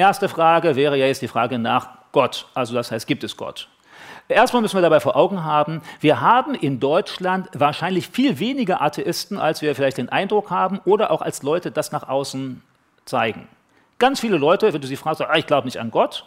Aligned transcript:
erste 0.00 0.28
Frage 0.28 0.74
wäre 0.74 0.96
ja 0.96 1.06
jetzt 1.06 1.22
die 1.22 1.28
Frage 1.28 1.58
nach 1.58 1.88
Gott. 2.12 2.46
Also 2.54 2.74
das 2.74 2.90
heißt, 2.90 3.06
gibt 3.06 3.22
es 3.22 3.36
Gott? 3.36 3.68
Erstmal 4.28 4.62
müssen 4.62 4.76
wir 4.76 4.82
dabei 4.82 5.00
vor 5.00 5.16
Augen 5.16 5.44
haben, 5.44 5.82
wir 5.98 6.20
haben 6.20 6.54
in 6.54 6.78
Deutschland 6.78 7.48
wahrscheinlich 7.52 8.08
viel 8.08 8.38
weniger 8.38 8.80
Atheisten, 8.80 9.38
als 9.38 9.60
wir 9.60 9.74
vielleicht 9.74 9.98
den 9.98 10.08
Eindruck 10.08 10.50
haben 10.50 10.80
oder 10.84 11.10
auch 11.10 11.20
als 11.20 11.42
Leute 11.42 11.72
das 11.72 11.90
nach 11.90 12.08
außen 12.08 12.62
zeigen. 13.04 13.48
Ganz 13.98 14.20
viele 14.20 14.36
Leute, 14.36 14.72
wenn 14.72 14.80
du 14.80 14.86
sie 14.86 14.96
fragst, 14.96 15.20
ah, 15.20 15.34
ich 15.36 15.46
glaube 15.46 15.66
nicht 15.66 15.78
an 15.78 15.90
Gott, 15.90 16.24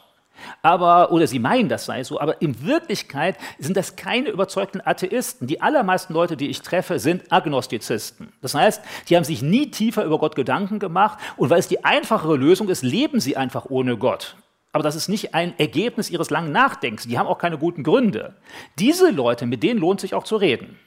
aber, 0.62 1.12
oder 1.12 1.28
sie 1.28 1.40
meinen, 1.40 1.70
das 1.70 1.86
sei 1.86 2.04
so, 2.04 2.20
aber 2.20 2.42
in 2.42 2.66
Wirklichkeit 2.66 3.38
sind 3.60 3.78
das 3.78 3.96
keine 3.96 4.30
überzeugten 4.30 4.82
Atheisten. 4.84 5.48
Die 5.48 5.62
allermeisten 5.62 6.14
Leute, 6.14 6.38
die 6.38 6.50
ich 6.50 6.62
treffe, 6.62 7.00
sind 7.00 7.32
Agnostizisten. 7.32 8.34
Das 8.42 8.56
heißt, 8.56 8.82
die 9.10 9.16
haben 9.16 9.24
sich 9.24 9.42
nie 9.42 9.72
tiefer 9.72 10.04
über 10.04 10.20
Gott 10.20 10.36
Gedanken 10.36 10.80
gemacht 10.80 11.20
und 11.38 11.50
weil 11.50 11.60
es 11.60 11.68
die 11.68 11.86
einfachere 11.86 12.36
Lösung 12.36 12.70
ist, 12.70 12.84
leben 12.84 13.20
sie 13.20 13.38
einfach 13.38 13.66
ohne 13.70 13.98
Gott. 13.98 14.36
Aber 14.72 14.84
das 14.84 14.96
ist 14.96 15.08
nicht 15.08 15.36
ein 15.36 15.54
Ergebnis 15.60 16.10
ihres 16.10 16.32
langen 16.32 16.52
Nachdenkens. 16.52 17.08
Die 17.08 17.20
haben 17.20 17.28
auch 17.28 17.38
keine 17.38 17.60
guten 17.60 17.84
Gründe. 17.84 18.34
Diese 18.80 19.12
Leute, 19.12 19.46
mit 19.46 19.62
denen 19.62 19.80
lohnt 19.80 20.02
sich 20.02 20.16
auch 20.16 20.24
zu 20.24 20.36
reden. 20.36 20.80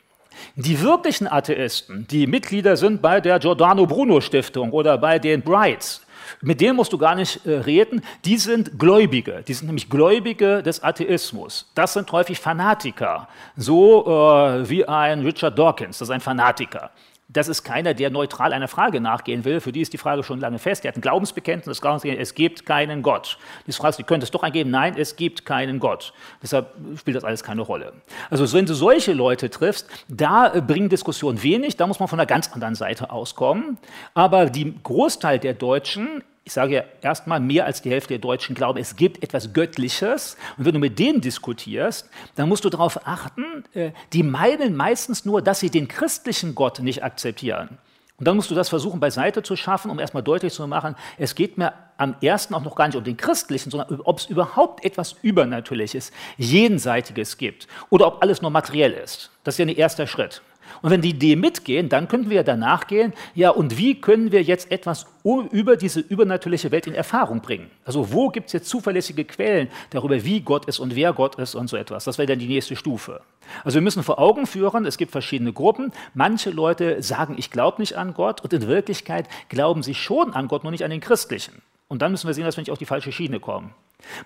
Die 0.57 0.81
wirklichen 0.83 1.29
Atheisten, 1.29 2.07
die 2.09 2.27
Mitglieder 2.27 2.77
sind 2.77 3.01
bei 3.01 3.21
der 3.21 3.39
Giordano 3.39 3.87
Bruno 3.87 4.21
Stiftung 4.21 4.73
oder 4.73 4.99
bei 4.99 5.19
den 5.19 5.43
Brights, 5.43 6.06
mit 6.41 6.61
denen 6.61 6.77
musst 6.77 6.93
du 6.93 6.99
gar 6.99 7.15
nicht 7.15 7.45
äh, 7.47 7.59
reden, 7.59 8.03
die 8.25 8.37
sind 8.37 8.79
Gläubige, 8.79 9.43
die 9.47 9.55
sind 9.55 9.67
nämlich 9.67 9.89
Gläubige 9.91 10.63
des 10.63 10.83
Atheismus. 10.83 11.71
Das 11.75 11.93
sind 11.95 12.11
häufig 12.13 12.39
Fanatiker, 12.39 13.29
so 13.57 14.05
äh, 14.07 14.69
wie 14.69 14.87
ein 14.87 15.21
Richard 15.21 15.59
Dawkins, 15.59 15.99
das 15.99 16.09
ist 16.09 16.13
ein 16.15 16.21
Fanatiker. 16.21 16.91
Das 17.29 17.49
ist 17.49 17.65
keiner, 17.65 17.93
der 17.93 18.11
neutral 18.11 18.53
einer 18.53 18.69
Frage 18.69 19.01
nachgehen 19.01 19.45
will. 19.45 19.61
Für 19.61 19.73
die 19.73 19.81
ist 19.81 19.93
die 19.93 19.99
Frage 19.99 20.23
schon 20.23 20.39
lange 20.39 20.61
fest. 20.61 20.85
Der 20.85 20.91
hat 20.91 20.97
ein 20.97 21.01
Glaubensbekenntnis, 21.01 21.81
es 21.83 22.35
gibt 22.35 22.67
keinen 22.67 23.03
Gott. 23.03 23.39
Die 23.67 23.73
Frage 23.73 23.97
ist, 23.99 24.07
könnte 24.07 24.25
es 24.25 24.31
doch 24.31 24.45
eingeben? 24.45 24.71
Nein, 24.71 24.95
es 24.97 25.17
gibt 25.17 25.45
keinen 25.45 25.81
Gott. 25.81 26.13
Deshalb 26.41 26.73
spielt 26.97 27.17
das 27.17 27.25
alles 27.25 27.43
keine 27.43 27.63
Rolle. 27.63 27.95
Also 28.31 28.51
wenn 28.53 28.65
du 28.65 28.75
solche 28.75 29.13
Leute 29.13 29.51
triffst, 29.51 29.89
da 30.09 30.49
bringen 30.61 30.89
Diskussionen 30.89 31.43
wenig, 31.43 31.77
da 31.77 31.89
muss 31.89 31.99
man 31.99 32.09
von 32.09 32.21
einer 32.21 32.27
ganz 32.27 32.53
anderen 32.53 32.77
Seite 32.77 33.11
auskommen. 33.11 33.79
Aber 34.15 34.47
die 34.47 34.75
Großteil 34.83 35.41
der 35.41 35.55
Deutschen 35.55 36.23
ich 36.47 36.53
sage 36.53 36.75
ja 36.77 36.85
erstmal, 37.03 37.41
mehr 37.41 37.67
als 37.67 37.83
die 37.83 37.91
Hälfte 37.91 38.11
der 38.11 38.19
Deutschen 38.21 38.55
glauben, 38.55 38.79
es 38.79 38.95
gibt 38.95 39.21
etwas 39.25 39.53
Göttliches. 39.53 40.37
Und 40.57 40.65
wenn 40.65 40.75
du 40.75 40.79
mit 40.79 40.97
denen 40.97 41.21
diskutierst, 41.21 42.09
dann 42.37 42.49
musst 42.49 42.65
du 42.65 42.71
darauf 42.71 43.05
achten, 43.05 43.65
äh, 43.75 43.91
die 44.13 44.23
meinen 44.23 44.77
meistens 44.77 45.25
nur, 45.25 45.43
dass 45.43 45.59
sie 45.59 45.71
den 45.71 45.89
christlichen 45.89 46.55
Gott 46.55 46.79
nicht 46.79 47.03
akzeptieren. 47.03 47.79
Und 48.17 48.29
dann 48.29 48.37
musst 48.37 48.49
du 48.49 48.55
das 48.55 48.69
versuchen 48.69 49.01
beiseite 49.01 49.43
zu 49.43 49.57
schaffen, 49.57 49.91
um 49.91 49.99
erstmal 49.99 50.23
deutlich 50.23 50.53
zu 50.53 50.65
machen, 50.69 50.95
es 51.19 51.35
geht 51.35 51.59
mir 51.59 51.73
am 51.97 52.15
ersten 52.21 52.55
auch 52.55 52.63
noch 52.63 52.77
gar 52.77 52.87
nicht 52.87 52.97
um 52.97 53.03
den 53.03 53.17
christlichen, 53.17 53.73
sondern 53.73 54.01
ob 54.03 54.21
es 54.21 54.27
überhaupt 54.27 54.85
etwas 54.85 55.17
Übernatürliches, 55.23 56.13
Jenseitiges 56.37 57.39
gibt 57.39 57.67
oder 57.91 58.07
ob 58.07 58.23
alles 58.23 58.41
nur 58.41 58.53
materiell 58.53 58.93
ist. 58.93 59.33
Das 59.43 59.55
ist 59.55 59.59
ja 59.59 59.65
ein 59.67 59.77
erster 59.77 60.07
Schritt. 60.07 60.43
Und 60.83 60.91
wenn 60.91 61.03
die 61.03 61.11
Idee 61.11 61.37
mitgehen, 61.37 61.89
dann 61.89 62.09
könnten 62.09 62.31
wir 62.31 62.43
danach 62.43 62.87
gehen, 62.87 63.13
ja, 63.35 63.51
und 63.51 63.79
wie 63.79 64.01
können 64.01 64.33
wir 64.33 64.43
jetzt 64.43 64.71
etwas 64.71 65.07
über 65.25 65.77
diese 65.77 66.01
übernatürliche 66.01 66.71
Welt 66.71 66.87
in 66.87 66.95
Erfahrung 66.95 67.41
bringen? 67.41 67.71
Also 67.85 68.13
wo 68.13 68.29
gibt 68.29 68.47
es 68.47 68.53
jetzt 68.53 68.69
zuverlässige 68.69 69.25
Quellen 69.25 69.69
darüber, 69.91 70.25
wie 70.25 70.41
Gott 70.41 70.67
ist 70.67 70.79
und 70.79 70.95
wer 70.95 71.13
Gott 71.13 71.37
ist 71.37 71.55
und 71.55 71.69
so 71.69 71.77
etwas? 71.77 72.05
Das 72.05 72.19
wäre 72.19 72.27
dann 72.27 72.39
die 72.39 72.47
nächste 72.47 72.77
Stufe. 72.77 73.21
Also 73.65 73.77
wir 73.77 73.83
müssen 73.83 74.03
vor 74.03 74.19
Augen 74.19 74.47
führen, 74.47 74.87
es 74.87 74.99
gibt 74.99 75.13
verschiedene 75.13 75.53
Gruppen. 75.53 75.93
Manche 76.15 76.51
Leute 76.51 77.03
sagen, 77.03 77.35
ich 77.39 77.51
glaube 77.51 77.81
nicht 77.81 77.97
an 77.97 78.15
Gott 78.15 78.41
und 78.43 78.53
in 78.53 78.67
Wirklichkeit 78.67 79.29
glauben 79.49 79.83
sie 79.83 79.95
schon 79.95 80.33
an 80.35 80.49
Gott, 80.49 80.63
nur 80.63 80.73
nicht 80.73 80.85
an 80.85 80.91
den 80.91 81.01
Christlichen. 81.01 81.63
Und 81.89 82.03
dann 82.03 82.11
müssen 82.11 82.27
wir 82.27 82.35
sehen, 82.35 82.45
dass 82.45 82.57
wir 82.57 82.63
nicht 82.63 82.73
auf 82.73 82.79
die 82.79 82.87
falsche 82.87 83.13
Schiene 83.13 83.41
kommen. 83.41 83.73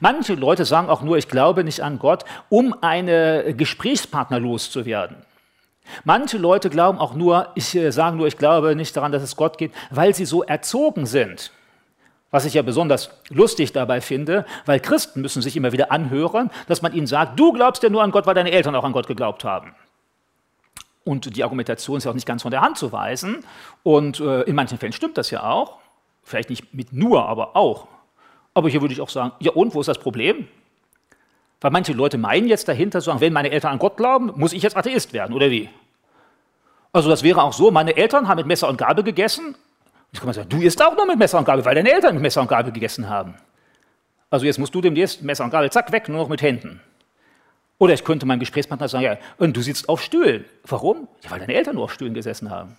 Manche 0.01 0.35
Leute 0.35 0.65
sagen 0.65 0.89
auch 0.89 1.03
nur, 1.03 1.17
ich 1.17 1.29
glaube 1.29 1.65
nicht 1.65 1.81
an 1.81 1.99
Gott, 1.99 2.25
um 2.49 2.75
eine 2.81 3.55
Gesprächspartner 3.55 4.41
loszuwerden. 4.41 5.17
Manche 6.05 6.39
Leute 6.39 6.71
glauben 6.71 6.99
auch 6.99 7.15
nur, 7.15 7.49
ich 7.55 7.75
äh, 7.75 7.91
sage 7.91 8.17
nur, 8.17 8.27
ich 8.27 8.37
glaube 8.37 8.77
nicht 8.77 8.97
daran, 8.97 9.13
dass 9.13 9.23
es 9.23 9.37
Gott 9.37 9.59
gibt, 9.59 9.75
weil 9.91 10.15
sie 10.15 10.25
so 10.25 10.43
erzogen 10.43 11.07
sind. 11.07 11.53
Was 12.31 12.45
ich 12.45 12.55
ja 12.55 12.63
besonders 12.63 13.11
lustig 13.29 13.73
dabei 13.73 14.01
finde, 14.01 14.47
weil 14.65 14.79
Christen 14.79 15.21
müssen 15.21 15.43
sich 15.43 15.57
immer 15.57 15.73
wieder 15.73 15.91
anhören, 15.91 16.51
dass 16.69 16.81
man 16.81 16.93
ihnen 16.93 17.09
sagt, 17.09 17.39
du 17.39 17.53
glaubst 17.53 17.83
ja 17.83 17.89
nur 17.89 18.03
an 18.03 18.13
Gott, 18.13 18.27
weil 18.27 18.35
deine 18.35 18.53
Eltern 18.53 18.77
auch 18.77 18.85
an 18.85 18.93
Gott 18.93 19.09
geglaubt 19.09 19.43
haben. 19.43 19.75
Und 21.05 21.35
die 21.37 21.43
Argumentation 21.43 21.97
ist 21.99 22.05
ja 22.05 22.11
auch 22.11 22.15
nicht 22.15 22.27
ganz 22.27 22.43
von 22.43 22.51
der 22.51 22.61
Hand 22.61 22.79
zu 22.79 22.93
weisen. 22.93 23.45
Und 23.83 24.21
äh, 24.21 24.43
in 24.43 24.55
manchen 24.55 24.79
Fällen 24.79 24.93
stimmt 24.93 25.19
das 25.19 25.31
ja 25.31 25.43
auch. 25.43 25.79
Vielleicht 26.23 26.51
nicht 26.51 26.73
mit 26.73 26.93
nur, 26.93 27.27
aber 27.27 27.57
auch. 27.57 27.89
Aber 28.55 28.69
hier 28.69 28.81
würde 28.81 28.95
ich 28.95 29.01
auch 29.01 29.09
sagen, 29.09 29.33
ja 29.41 29.53
und, 29.53 29.75
wo 29.75 29.81
ist 29.81 29.87
das 29.87 29.99
Problem? 29.99 30.47
Weil 31.61 31.71
manche 31.71 31.93
Leute 31.93 32.17
meinen 32.19 32.49
jetzt 32.49 32.69
dahinter, 32.69 33.01
sagen, 33.01 33.21
wenn 33.21 33.33
meine 33.33 33.51
Eltern 33.51 33.73
an 33.73 33.79
Gott 33.79 33.97
glauben, 33.97 34.33
muss 34.37 34.53
ich 34.53 34.63
jetzt 34.63 34.77
Atheist 34.77 35.13
werden, 35.13 35.35
oder 35.35 35.51
wie? 35.51 35.69
Also 36.93 37.09
das 37.09 37.23
wäre 37.23 37.43
auch 37.43 37.53
so, 37.53 37.71
meine 37.71 37.97
Eltern 37.97 38.29
haben 38.29 38.39
mit 38.39 38.47
Messer 38.47 38.69
und 38.69 38.77
Gabel 38.77 39.05
gegessen. 39.05 39.55
Jetzt 40.13 40.21
kann 40.21 40.27
man 40.27 40.35
sagen, 40.35 40.49
du 40.49 40.61
isst 40.61 40.83
auch 40.83 40.97
nur 40.97 41.07
mit 41.07 41.19
Messer 41.19 41.39
und 41.39 41.45
Gabel, 41.45 41.65
weil 41.65 41.75
deine 41.75 41.93
Eltern 41.93 42.15
mit 42.15 42.23
Messer 42.23 42.41
und 42.41 42.49
Gabel 42.49 42.73
gegessen 42.73 43.09
haben. 43.09 43.35
Also 44.29 44.47
jetzt 44.47 44.59
musst 44.59 44.75
du 44.75 44.81
demnächst 44.81 45.23
Messer 45.23 45.45
und 45.45 45.51
Gabel, 45.51 45.71
zack, 45.71 45.93
weg, 45.93 46.09
nur 46.09 46.19
noch 46.19 46.29
mit 46.29 46.43
Händen. 46.43 46.81
Oder 47.79 47.95
ich 47.95 48.05
könnte 48.05 48.27
meinem 48.27 48.41
Gesprächspartner 48.41 48.89
sagen, 48.89 49.05
ja, 49.05 49.17
und 49.39 49.57
du 49.57 49.63
sitzt 49.63 49.89
auf 49.89 50.03
Stühlen. 50.03 50.45
Warum? 50.67 51.09
Ja, 51.23 51.31
weil 51.31 51.41
deine 51.41 51.55
Eltern 51.55 51.77
nur 51.77 51.85
auf 51.85 51.93
Stühlen 51.93 52.13
gesessen 52.13 52.51
haben. 52.51 52.77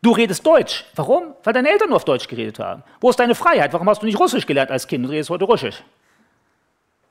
Du 0.00 0.12
redest 0.12 0.44
Deutsch. 0.46 0.84
Warum? 0.94 1.34
Weil 1.44 1.52
deine 1.52 1.70
Eltern 1.70 1.90
nur 1.90 1.96
auf 1.96 2.04
Deutsch 2.04 2.26
geredet 2.26 2.58
haben. 2.58 2.82
Wo 3.00 3.10
ist 3.10 3.20
deine 3.20 3.34
Freiheit? 3.34 3.72
Warum 3.72 3.88
hast 3.88 4.02
du 4.02 4.06
nicht 4.06 4.18
Russisch 4.18 4.46
gelernt 4.46 4.70
als 4.70 4.86
Kind 4.86 5.04
und 5.04 5.10
redest 5.10 5.30
heute 5.30 5.44
Russisch? 5.44 5.84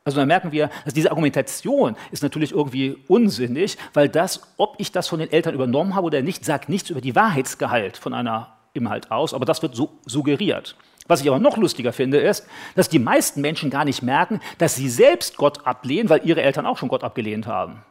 Also 0.03 0.19
da 0.19 0.25
merken 0.25 0.51
wir, 0.51 0.69
dass 0.83 0.95
diese 0.95 1.11
Argumentation 1.11 1.95
ist 2.11 2.23
natürlich 2.23 2.53
irgendwie 2.53 2.97
unsinnig, 3.07 3.77
weil 3.93 4.09
das, 4.09 4.41
ob 4.57 4.75
ich 4.79 4.91
das 4.91 5.07
von 5.07 5.19
den 5.19 5.31
Eltern 5.31 5.53
übernommen 5.53 5.93
habe 5.93 6.07
oder 6.07 6.21
nicht, 6.23 6.43
sagt 6.43 6.69
nichts 6.69 6.89
über 6.89 7.01
die 7.01 7.15
Wahrheitsgehalt 7.15 7.97
von 7.97 8.13
einer 8.13 8.57
Inhalt 8.73 9.11
aus, 9.11 9.33
aber 9.33 9.45
das 9.45 9.61
wird 9.61 9.75
so 9.75 9.99
suggeriert. 10.05 10.75
Was 11.07 11.21
ich 11.21 11.27
aber 11.27 11.39
noch 11.39 11.57
lustiger 11.57 11.93
finde, 11.93 12.19
ist, 12.19 12.47
dass 12.75 12.89
die 12.89 12.99
meisten 12.99 13.41
Menschen 13.41 13.69
gar 13.69 13.85
nicht 13.85 14.01
merken, 14.01 14.39
dass 14.57 14.75
sie 14.75 14.89
selbst 14.89 15.37
Gott 15.37 15.67
ablehnen, 15.67 16.09
weil 16.09 16.25
ihre 16.25 16.41
Eltern 16.41 16.65
auch 16.65 16.77
schon 16.77 16.89
Gott 16.89 17.03
abgelehnt 17.03 17.47
haben. 17.47 17.83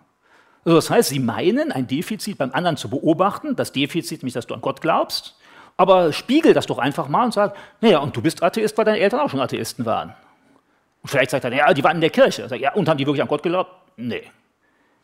Also 0.64 0.76
das 0.76 0.90
heißt, 0.90 1.10
sie 1.10 1.20
meinen, 1.20 1.70
ein 1.70 1.86
Defizit 1.86 2.38
beim 2.38 2.52
anderen 2.52 2.76
zu 2.76 2.90
beobachten, 2.90 3.56
das 3.56 3.72
Defizit 3.72 4.22
nämlich, 4.22 4.34
dass 4.34 4.46
du 4.46 4.54
an 4.54 4.60
Gott 4.60 4.80
glaubst, 4.80 5.36
aber 5.76 6.12
spiegel 6.12 6.54
das 6.54 6.66
doch 6.66 6.78
einfach 6.78 7.08
mal 7.08 7.24
und 7.24 7.34
sag, 7.34 7.56
naja, 7.80 8.00
und 8.00 8.16
du 8.16 8.20
bist 8.20 8.42
Atheist, 8.42 8.76
weil 8.76 8.84
deine 8.84 8.98
Eltern 8.98 9.20
auch 9.20 9.30
schon 9.30 9.40
Atheisten 9.40 9.86
waren. 9.86 10.14
Und 11.02 11.08
vielleicht 11.08 11.30
sagt 11.30 11.44
er, 11.44 11.52
ja, 11.52 11.72
die 11.72 11.82
waren 11.82 11.96
in 11.96 12.00
der 12.00 12.10
Kirche. 12.10 12.48
Sag, 12.48 12.60
ja, 12.60 12.72
und 12.74 12.88
haben 12.88 12.98
die 12.98 13.06
wirklich 13.06 13.22
an 13.22 13.28
Gott 13.28 13.42
geglaubt? 13.42 13.70
Nee. 13.96 14.22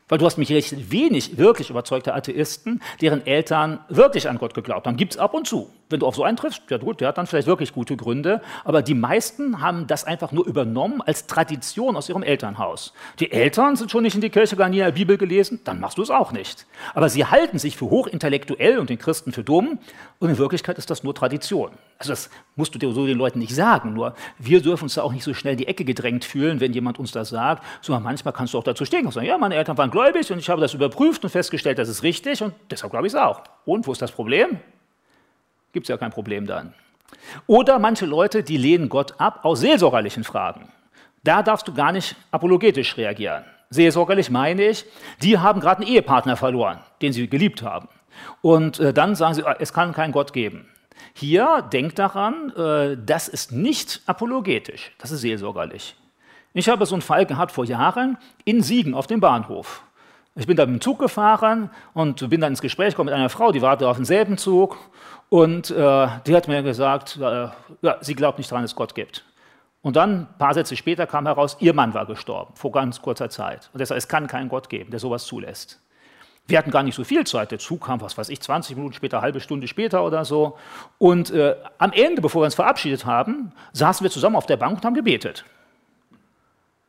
Weil 0.08 0.18
du 0.18 0.26
hast 0.26 0.36
mich 0.36 0.52
recht 0.52 0.90
wenig 0.90 1.36
wirklich 1.36 1.70
überzeugte 1.70 2.14
Atheisten, 2.14 2.80
deren 3.00 3.26
Eltern 3.26 3.80
wirklich 3.88 4.28
an 4.28 4.38
Gott 4.38 4.54
geglaubt 4.54 4.86
haben. 4.86 4.96
Gibt 4.96 5.14
es 5.14 5.18
ab 5.18 5.34
und 5.34 5.48
zu. 5.48 5.70
Wenn 5.88 6.00
du 6.00 6.06
auf 6.06 6.16
so 6.16 6.24
einen 6.24 6.36
triffst, 6.36 6.62
ja 6.68 6.78
gut, 6.78 7.00
der 7.00 7.08
hat 7.08 7.18
dann 7.18 7.28
vielleicht 7.28 7.46
wirklich 7.46 7.72
gute 7.72 7.96
Gründe, 7.96 8.40
aber 8.64 8.82
die 8.82 8.94
meisten 8.94 9.60
haben 9.60 9.86
das 9.86 10.04
einfach 10.04 10.32
nur 10.32 10.44
übernommen 10.44 11.00
als 11.00 11.28
Tradition 11.28 11.96
aus 11.96 12.08
ihrem 12.08 12.24
Elternhaus. 12.24 12.92
Die 13.20 13.30
Eltern 13.30 13.76
sind 13.76 13.92
schon 13.92 14.02
nicht 14.02 14.16
in 14.16 14.20
die 14.20 14.30
Kirche 14.30 14.56
gegangen, 14.56 14.72
nie 14.72 14.78
in 14.78 14.84
der 14.84 14.90
Bibel 14.92 15.16
gelesen, 15.16 15.60
dann 15.62 15.78
machst 15.78 15.98
du 15.98 16.02
es 16.02 16.10
auch 16.10 16.32
nicht. 16.32 16.66
Aber 16.94 17.08
sie 17.08 17.24
halten 17.24 17.58
sich 17.58 17.76
für 17.76 17.84
hochintellektuell 17.84 18.78
und 18.78 18.90
den 18.90 18.98
Christen 18.98 19.30
für 19.30 19.44
dumm 19.44 19.78
und 20.18 20.28
in 20.28 20.38
Wirklichkeit 20.38 20.76
ist 20.76 20.90
das 20.90 21.04
nur 21.04 21.14
Tradition. 21.14 21.70
Also 21.98 22.10
das 22.10 22.30
musst 22.56 22.74
du 22.74 22.80
dir 22.80 22.92
so 22.92 23.06
den 23.06 23.16
Leuten 23.16 23.38
nicht 23.38 23.54
sagen, 23.54 23.94
nur 23.94 24.14
wir 24.38 24.60
dürfen 24.60 24.84
uns 24.84 24.94
da 24.94 25.02
auch 25.02 25.12
nicht 25.12 25.24
so 25.24 25.34
schnell 25.34 25.52
in 25.52 25.58
die 25.58 25.68
Ecke 25.68 25.84
gedrängt 25.84 26.24
fühlen, 26.24 26.58
wenn 26.58 26.72
jemand 26.72 26.98
uns 26.98 27.12
das 27.12 27.28
sagt, 27.28 27.62
sondern 27.80 28.02
manchmal 28.02 28.34
kannst 28.34 28.54
du 28.54 28.58
auch 28.58 28.64
dazu 28.64 28.84
stehen 28.84 29.06
und 29.06 29.12
sagen, 29.12 29.26
ja, 29.26 29.38
meine 29.38 29.54
Eltern 29.54 29.78
waren 29.78 29.90
gläubig 29.92 30.32
und 30.32 30.38
ich 30.38 30.50
habe 30.50 30.60
das 30.60 30.74
überprüft 30.74 31.22
und 31.22 31.30
festgestellt, 31.30 31.78
das 31.78 31.88
ist 31.88 32.02
richtig 32.02 32.42
und 32.42 32.54
deshalb 32.70 32.90
glaube 32.90 33.06
ich 33.06 33.12
es 33.12 33.18
auch. 33.18 33.42
Und 33.64 33.86
wo 33.86 33.92
ist 33.92 34.02
das 34.02 34.10
Problem? 34.10 34.58
Gibt 35.76 35.84
es 35.84 35.88
ja 35.88 35.98
kein 35.98 36.10
Problem 36.10 36.46
dann. 36.46 36.72
Oder 37.46 37.78
manche 37.78 38.06
Leute, 38.06 38.42
die 38.42 38.56
lehnen 38.56 38.88
Gott 38.88 39.20
ab 39.20 39.40
aus 39.42 39.60
seelsorgerlichen 39.60 40.24
Fragen. 40.24 40.70
Da 41.22 41.42
darfst 41.42 41.68
du 41.68 41.74
gar 41.74 41.92
nicht 41.92 42.16
apologetisch 42.30 42.96
reagieren. 42.96 43.44
Seelsorgerlich 43.68 44.30
meine 44.30 44.68
ich, 44.68 44.86
die 45.20 45.38
haben 45.38 45.60
gerade 45.60 45.82
einen 45.82 45.92
Ehepartner 45.92 46.38
verloren, 46.38 46.78
den 47.02 47.12
sie 47.12 47.28
geliebt 47.28 47.60
haben. 47.62 47.90
Und 48.40 48.80
äh, 48.80 48.94
dann 48.94 49.16
sagen 49.16 49.34
sie, 49.34 49.44
ah, 49.44 49.54
es 49.58 49.74
kann 49.74 49.92
keinen 49.92 50.12
Gott 50.12 50.32
geben. 50.32 50.66
Hier 51.12 51.62
denkt 51.70 51.98
daran, 51.98 52.54
äh, 52.56 52.96
das 52.96 53.28
ist 53.28 53.52
nicht 53.52 54.00
apologetisch, 54.06 54.92
das 54.96 55.10
ist 55.10 55.20
seelsorgerlich. 55.20 55.94
Ich 56.54 56.70
habe 56.70 56.86
so 56.86 56.94
einen 56.94 57.02
Fall 57.02 57.26
gehabt 57.26 57.52
vor 57.52 57.66
Jahren 57.66 58.16
in 58.46 58.62
Siegen 58.62 58.94
auf 58.94 59.06
dem 59.06 59.20
Bahnhof. 59.20 59.82
Ich 60.38 60.46
bin 60.46 60.56
da 60.56 60.66
mit 60.66 60.74
dem 60.74 60.80
Zug 60.82 60.98
gefahren 60.98 61.70
und 61.94 62.28
bin 62.28 62.42
dann 62.42 62.52
ins 62.52 62.60
Gespräch 62.60 62.90
gekommen 62.90 63.06
mit 63.06 63.14
einer 63.14 63.30
Frau, 63.30 63.52
die 63.52 63.62
wartete 63.62 63.88
auf 63.88 63.96
denselben 63.96 64.36
Zug 64.36 64.76
und 65.28 65.70
äh, 65.70 66.08
die 66.26 66.36
hat 66.36 66.48
mir 66.48 66.62
gesagt, 66.62 67.16
äh, 67.16 67.48
ja, 67.82 67.96
sie 68.00 68.14
glaubt 68.14 68.38
nicht 68.38 68.50
daran, 68.50 68.62
dass 68.64 68.72
es 68.72 68.76
Gott 68.76 68.94
gibt. 68.94 69.24
Und 69.82 69.96
dann, 69.96 70.22
ein 70.22 70.38
paar 70.38 70.54
Sätze 70.54 70.76
später, 70.76 71.06
kam 71.06 71.26
heraus, 71.26 71.56
ihr 71.60 71.72
Mann 71.72 71.94
war 71.94 72.06
gestorben, 72.06 72.54
vor 72.56 72.72
ganz 72.72 73.00
kurzer 73.00 73.30
Zeit. 73.30 73.70
Und 73.72 73.80
deshalb, 73.80 73.98
es 73.98 74.08
kann 74.08 74.26
keinen 74.26 74.48
Gott 74.48 74.68
geben, 74.68 74.90
der 74.90 75.00
sowas 75.00 75.24
zulässt. 75.24 75.80
Wir 76.48 76.58
hatten 76.58 76.70
gar 76.70 76.82
nicht 76.82 76.94
so 76.94 77.04
viel 77.04 77.24
Zeit. 77.26 77.50
Der 77.50 77.58
Zug 77.58 77.86
kam, 77.86 78.00
was 78.00 78.16
weiß 78.16 78.28
ich, 78.28 78.40
20 78.40 78.76
Minuten 78.76 78.94
später, 78.94 79.20
halbe 79.20 79.40
Stunde 79.40 79.66
später 79.66 80.04
oder 80.04 80.24
so. 80.24 80.56
Und 80.98 81.30
äh, 81.30 81.56
am 81.78 81.92
Ende, 81.92 82.22
bevor 82.22 82.42
wir 82.42 82.46
uns 82.46 82.54
verabschiedet 82.54 83.04
haben, 83.04 83.52
saßen 83.72 84.04
wir 84.04 84.10
zusammen 84.10 84.36
auf 84.36 84.46
der 84.46 84.56
Bank 84.56 84.76
und 84.76 84.84
haben 84.84 84.94
gebetet. 84.94 85.44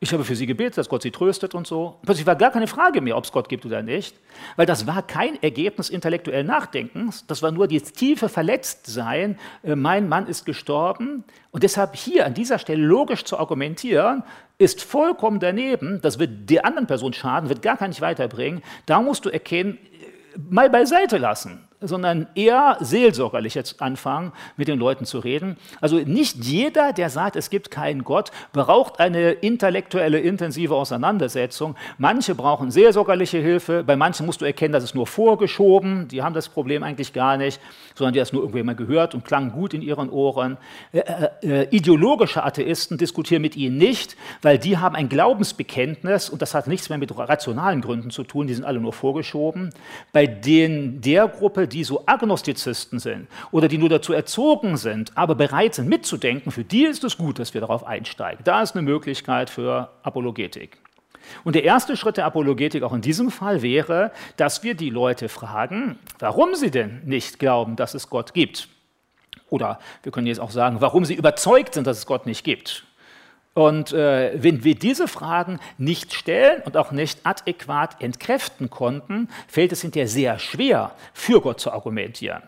Ich 0.00 0.12
habe 0.12 0.22
für 0.22 0.36
sie 0.36 0.46
gebetet, 0.46 0.78
dass 0.78 0.88
Gott 0.88 1.02
sie 1.02 1.10
tröstet 1.10 1.56
und 1.56 1.66
so. 1.66 1.98
Plötzlich 2.04 2.26
war 2.26 2.36
gar 2.36 2.52
keine 2.52 2.68
Frage 2.68 3.00
mehr, 3.00 3.16
ob 3.16 3.24
es 3.24 3.32
Gott 3.32 3.48
gibt 3.48 3.66
oder 3.66 3.82
nicht, 3.82 4.14
weil 4.54 4.64
das 4.64 4.86
war 4.86 5.02
kein 5.02 5.42
Ergebnis 5.42 5.90
intellektuellen 5.90 6.46
Nachdenkens, 6.46 7.26
das 7.26 7.42
war 7.42 7.50
nur 7.50 7.66
das 7.66 7.92
tiefe 7.92 8.28
Verletztsein, 8.28 9.38
äh, 9.64 9.74
mein 9.74 10.08
Mann 10.08 10.28
ist 10.28 10.44
gestorben. 10.44 11.24
Und 11.50 11.64
deshalb 11.64 11.96
hier 11.96 12.26
an 12.26 12.34
dieser 12.34 12.60
Stelle 12.60 12.84
logisch 12.84 13.24
zu 13.24 13.38
argumentieren, 13.38 14.22
ist 14.56 14.82
vollkommen 14.82 15.40
daneben, 15.40 16.00
das 16.00 16.20
wird 16.20 16.48
der 16.48 16.64
anderen 16.64 16.86
Person 16.86 17.12
schaden, 17.12 17.48
wird 17.48 17.62
gar 17.62 17.76
keinen 17.76 17.98
weiterbringen. 18.00 18.62
Da 18.86 19.02
musst 19.02 19.24
du 19.24 19.30
erkennen, 19.30 19.78
äh, 19.78 20.38
mal 20.38 20.70
beiseite 20.70 21.18
lassen 21.18 21.67
sondern 21.80 22.26
eher 22.34 22.76
seelsorgerlich 22.80 23.54
jetzt 23.54 23.80
anfangen, 23.80 24.32
mit 24.56 24.68
den 24.68 24.78
Leuten 24.78 25.04
zu 25.04 25.20
reden. 25.20 25.56
Also 25.80 25.98
nicht 25.98 26.44
jeder, 26.44 26.92
der 26.92 27.08
sagt, 27.08 27.36
es 27.36 27.50
gibt 27.50 27.70
keinen 27.70 28.02
Gott, 28.04 28.32
braucht 28.52 28.98
eine 28.98 29.30
intellektuelle, 29.30 30.18
intensive 30.18 30.74
Auseinandersetzung. 30.74 31.76
Manche 31.96 32.34
brauchen 32.34 32.70
seelsorgerliche 32.70 33.38
Hilfe, 33.38 33.84
bei 33.84 33.96
manchen 33.96 34.26
musst 34.26 34.40
du 34.40 34.44
erkennen, 34.44 34.72
das 34.72 34.84
ist 34.84 34.94
nur 34.94 35.06
vorgeschoben, 35.06 36.08
die 36.08 36.22
haben 36.22 36.34
das 36.34 36.48
Problem 36.48 36.82
eigentlich 36.82 37.12
gar 37.12 37.36
nicht, 37.36 37.60
sondern 37.94 38.12
die 38.12 38.20
haben 38.20 38.24
es 38.24 38.32
nur 38.32 38.42
irgendwann 38.42 38.66
mal 38.66 38.74
gehört 38.74 39.14
und 39.14 39.24
klang 39.24 39.52
gut 39.52 39.72
in 39.72 39.82
ihren 39.82 40.10
Ohren. 40.10 40.56
Äh, 40.92 40.98
äh, 40.98 41.28
äh, 41.42 41.68
ideologische 41.70 42.42
Atheisten 42.42 42.98
diskutieren 42.98 43.42
mit 43.42 43.56
ihnen 43.56 43.78
nicht, 43.78 44.16
weil 44.42 44.58
die 44.58 44.78
haben 44.78 44.96
ein 44.96 45.08
Glaubensbekenntnis 45.08 46.28
und 46.28 46.42
das 46.42 46.54
hat 46.54 46.66
nichts 46.66 46.88
mehr 46.88 46.98
mit 46.98 47.16
rationalen 47.16 47.80
Gründen 47.80 48.10
zu 48.10 48.24
tun, 48.24 48.48
die 48.48 48.54
sind 48.54 48.64
alle 48.64 48.80
nur 48.80 48.92
vorgeschoben. 48.92 49.70
Bei 50.12 50.26
den, 50.26 51.00
der 51.00 51.28
Gruppe, 51.28 51.67
die 51.68 51.84
so 51.84 52.02
Agnostizisten 52.06 52.98
sind 52.98 53.28
oder 53.50 53.68
die 53.68 53.78
nur 53.78 53.88
dazu 53.88 54.12
erzogen 54.12 54.76
sind, 54.76 55.16
aber 55.16 55.34
bereit 55.34 55.74
sind 55.74 55.88
mitzudenken, 55.88 56.50
für 56.50 56.64
die 56.64 56.84
ist 56.84 57.04
es 57.04 57.16
gut, 57.16 57.38
dass 57.38 57.54
wir 57.54 57.60
darauf 57.60 57.86
einsteigen. 57.86 58.42
Da 58.44 58.62
ist 58.62 58.74
eine 58.74 58.82
Möglichkeit 58.82 59.50
für 59.50 59.90
Apologetik. 60.02 60.78
Und 61.44 61.54
der 61.54 61.64
erste 61.64 61.96
Schritt 61.96 62.16
der 62.16 62.24
Apologetik 62.24 62.82
auch 62.82 62.92
in 62.92 63.02
diesem 63.02 63.30
Fall 63.30 63.62
wäre, 63.62 64.12
dass 64.36 64.62
wir 64.62 64.74
die 64.74 64.90
Leute 64.90 65.28
fragen, 65.28 65.98
warum 66.18 66.54
sie 66.54 66.70
denn 66.70 67.02
nicht 67.04 67.38
glauben, 67.38 67.76
dass 67.76 67.94
es 67.94 68.08
Gott 68.08 68.34
gibt. 68.34 68.68
Oder 69.50 69.78
wir 70.02 70.12
können 70.12 70.26
jetzt 70.26 70.40
auch 70.40 70.50
sagen, 70.50 70.80
warum 70.80 71.04
sie 71.04 71.14
überzeugt 71.14 71.74
sind, 71.74 71.86
dass 71.86 71.98
es 71.98 72.06
Gott 72.06 72.26
nicht 72.26 72.44
gibt. 72.44 72.84
Und 73.58 73.92
äh, 73.92 74.40
wenn 74.40 74.62
wir 74.62 74.76
diese 74.76 75.08
Fragen 75.08 75.58
nicht 75.78 76.14
stellen 76.14 76.62
und 76.64 76.76
auch 76.76 76.92
nicht 76.92 77.18
adäquat 77.24 78.00
entkräften 78.00 78.70
konnten, 78.70 79.28
fällt 79.48 79.72
es 79.72 79.80
hinterher 79.80 80.06
sehr 80.06 80.38
schwer, 80.38 80.92
für 81.12 81.40
Gott 81.40 81.58
zu 81.58 81.72
argumentieren. 81.72 82.44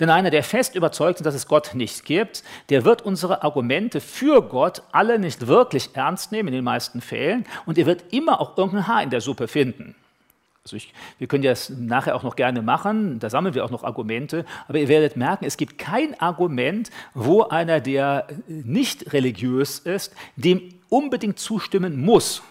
Denn 0.00 0.08
einer, 0.08 0.30
der 0.30 0.42
fest 0.42 0.74
überzeugt 0.74 1.20
ist, 1.20 1.26
dass 1.26 1.34
es 1.34 1.46
Gott 1.46 1.74
nicht 1.74 2.06
gibt, 2.06 2.42
der 2.70 2.86
wird 2.86 3.02
unsere 3.02 3.42
Argumente 3.42 4.00
für 4.00 4.40
Gott 4.40 4.80
alle 4.92 5.18
nicht 5.18 5.46
wirklich 5.46 5.90
ernst 5.92 6.32
nehmen, 6.32 6.48
in 6.48 6.54
den 6.54 6.64
meisten 6.64 7.02
Fällen, 7.02 7.44
und 7.66 7.76
er 7.76 7.84
wird 7.84 8.14
immer 8.14 8.40
auch 8.40 8.56
irgendein 8.56 8.86
Haar 8.86 9.02
in 9.02 9.10
der 9.10 9.20
Suppe 9.20 9.48
finden. 9.48 9.94
Also 10.66 10.74
ich, 10.74 10.92
wir 11.18 11.28
können 11.28 11.44
das 11.44 11.70
nachher 11.70 12.16
auch 12.16 12.24
noch 12.24 12.34
gerne 12.34 12.60
machen, 12.60 13.20
da 13.20 13.30
sammeln 13.30 13.54
wir 13.54 13.64
auch 13.64 13.70
noch 13.70 13.84
Argumente, 13.84 14.44
aber 14.66 14.80
ihr 14.80 14.88
werdet 14.88 15.16
merken, 15.16 15.44
es 15.44 15.56
gibt 15.56 15.78
kein 15.78 16.18
Argument, 16.20 16.90
wo 17.14 17.42
einer, 17.42 17.78
der 17.78 18.26
nicht 18.48 19.12
religiös 19.12 19.78
ist, 19.78 20.12
dem 20.34 20.74
unbedingt 20.88 21.38
zustimmen 21.38 22.04
muss. 22.04 22.42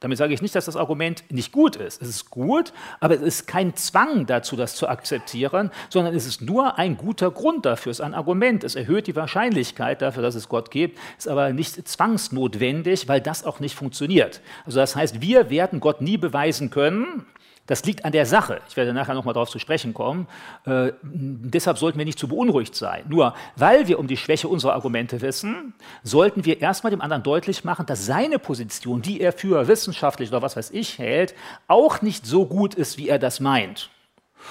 Damit 0.00 0.18
sage 0.18 0.34
ich 0.34 0.42
nicht, 0.42 0.54
dass 0.54 0.66
das 0.66 0.76
Argument 0.76 1.24
nicht 1.30 1.52
gut 1.52 1.76
ist. 1.76 2.02
Es 2.02 2.08
ist 2.08 2.28
gut, 2.30 2.74
aber 3.00 3.14
es 3.14 3.22
ist 3.22 3.46
kein 3.46 3.74
Zwang 3.76 4.26
dazu, 4.26 4.56
das 4.56 4.76
zu 4.76 4.86
akzeptieren, 4.86 5.70
sondern 5.88 6.14
es 6.14 6.26
ist 6.26 6.42
nur 6.42 6.76
ein 6.78 6.98
guter 6.98 7.30
Grund 7.30 7.64
dafür. 7.64 7.92
Es 7.92 8.00
ist 8.00 8.04
ein 8.04 8.12
Argument. 8.12 8.62
Es 8.62 8.74
erhöht 8.74 9.06
die 9.06 9.16
Wahrscheinlichkeit 9.16 10.02
dafür, 10.02 10.22
dass 10.22 10.34
es 10.34 10.50
Gott 10.50 10.70
gibt, 10.70 10.98
ist 11.16 11.28
aber 11.28 11.54
nicht 11.54 11.88
zwangsnotwendig, 11.88 13.08
weil 13.08 13.22
das 13.22 13.46
auch 13.46 13.60
nicht 13.60 13.74
funktioniert. 13.74 14.42
Also 14.66 14.78
das 14.78 14.94
heißt, 14.94 15.22
wir 15.22 15.48
werden 15.48 15.80
Gott 15.80 16.02
nie 16.02 16.18
beweisen 16.18 16.68
können, 16.68 17.24
das 17.66 17.84
liegt 17.84 18.04
an 18.04 18.12
der 18.12 18.26
Sache. 18.26 18.60
Ich 18.68 18.76
werde 18.76 18.92
nachher 18.92 19.14
nochmal 19.14 19.32
darauf 19.32 19.48
zu 19.48 19.58
sprechen 19.58 19.94
kommen. 19.94 20.26
Äh, 20.66 20.92
deshalb 21.02 21.78
sollten 21.78 21.98
wir 21.98 22.04
nicht 22.04 22.18
zu 22.18 22.28
beunruhigt 22.28 22.74
sein. 22.74 23.04
Nur 23.08 23.34
weil 23.56 23.88
wir 23.88 23.98
um 23.98 24.06
die 24.06 24.18
Schwäche 24.18 24.48
unserer 24.48 24.74
Argumente 24.74 25.22
wissen, 25.22 25.72
sollten 26.02 26.44
wir 26.44 26.60
erstmal 26.60 26.90
dem 26.90 27.00
anderen 27.00 27.22
deutlich 27.22 27.64
machen, 27.64 27.86
dass 27.86 28.04
seine 28.04 28.38
Position, 28.38 29.00
die 29.00 29.20
er 29.20 29.32
für 29.32 29.66
wissenschaftlich 29.66 30.28
oder 30.28 30.42
was 30.42 30.56
weiß 30.56 30.70
ich 30.72 30.98
hält, 30.98 31.34
auch 31.66 32.02
nicht 32.02 32.26
so 32.26 32.44
gut 32.44 32.74
ist, 32.74 32.98
wie 32.98 33.08
er 33.08 33.18
das 33.18 33.40
meint. 33.40 33.88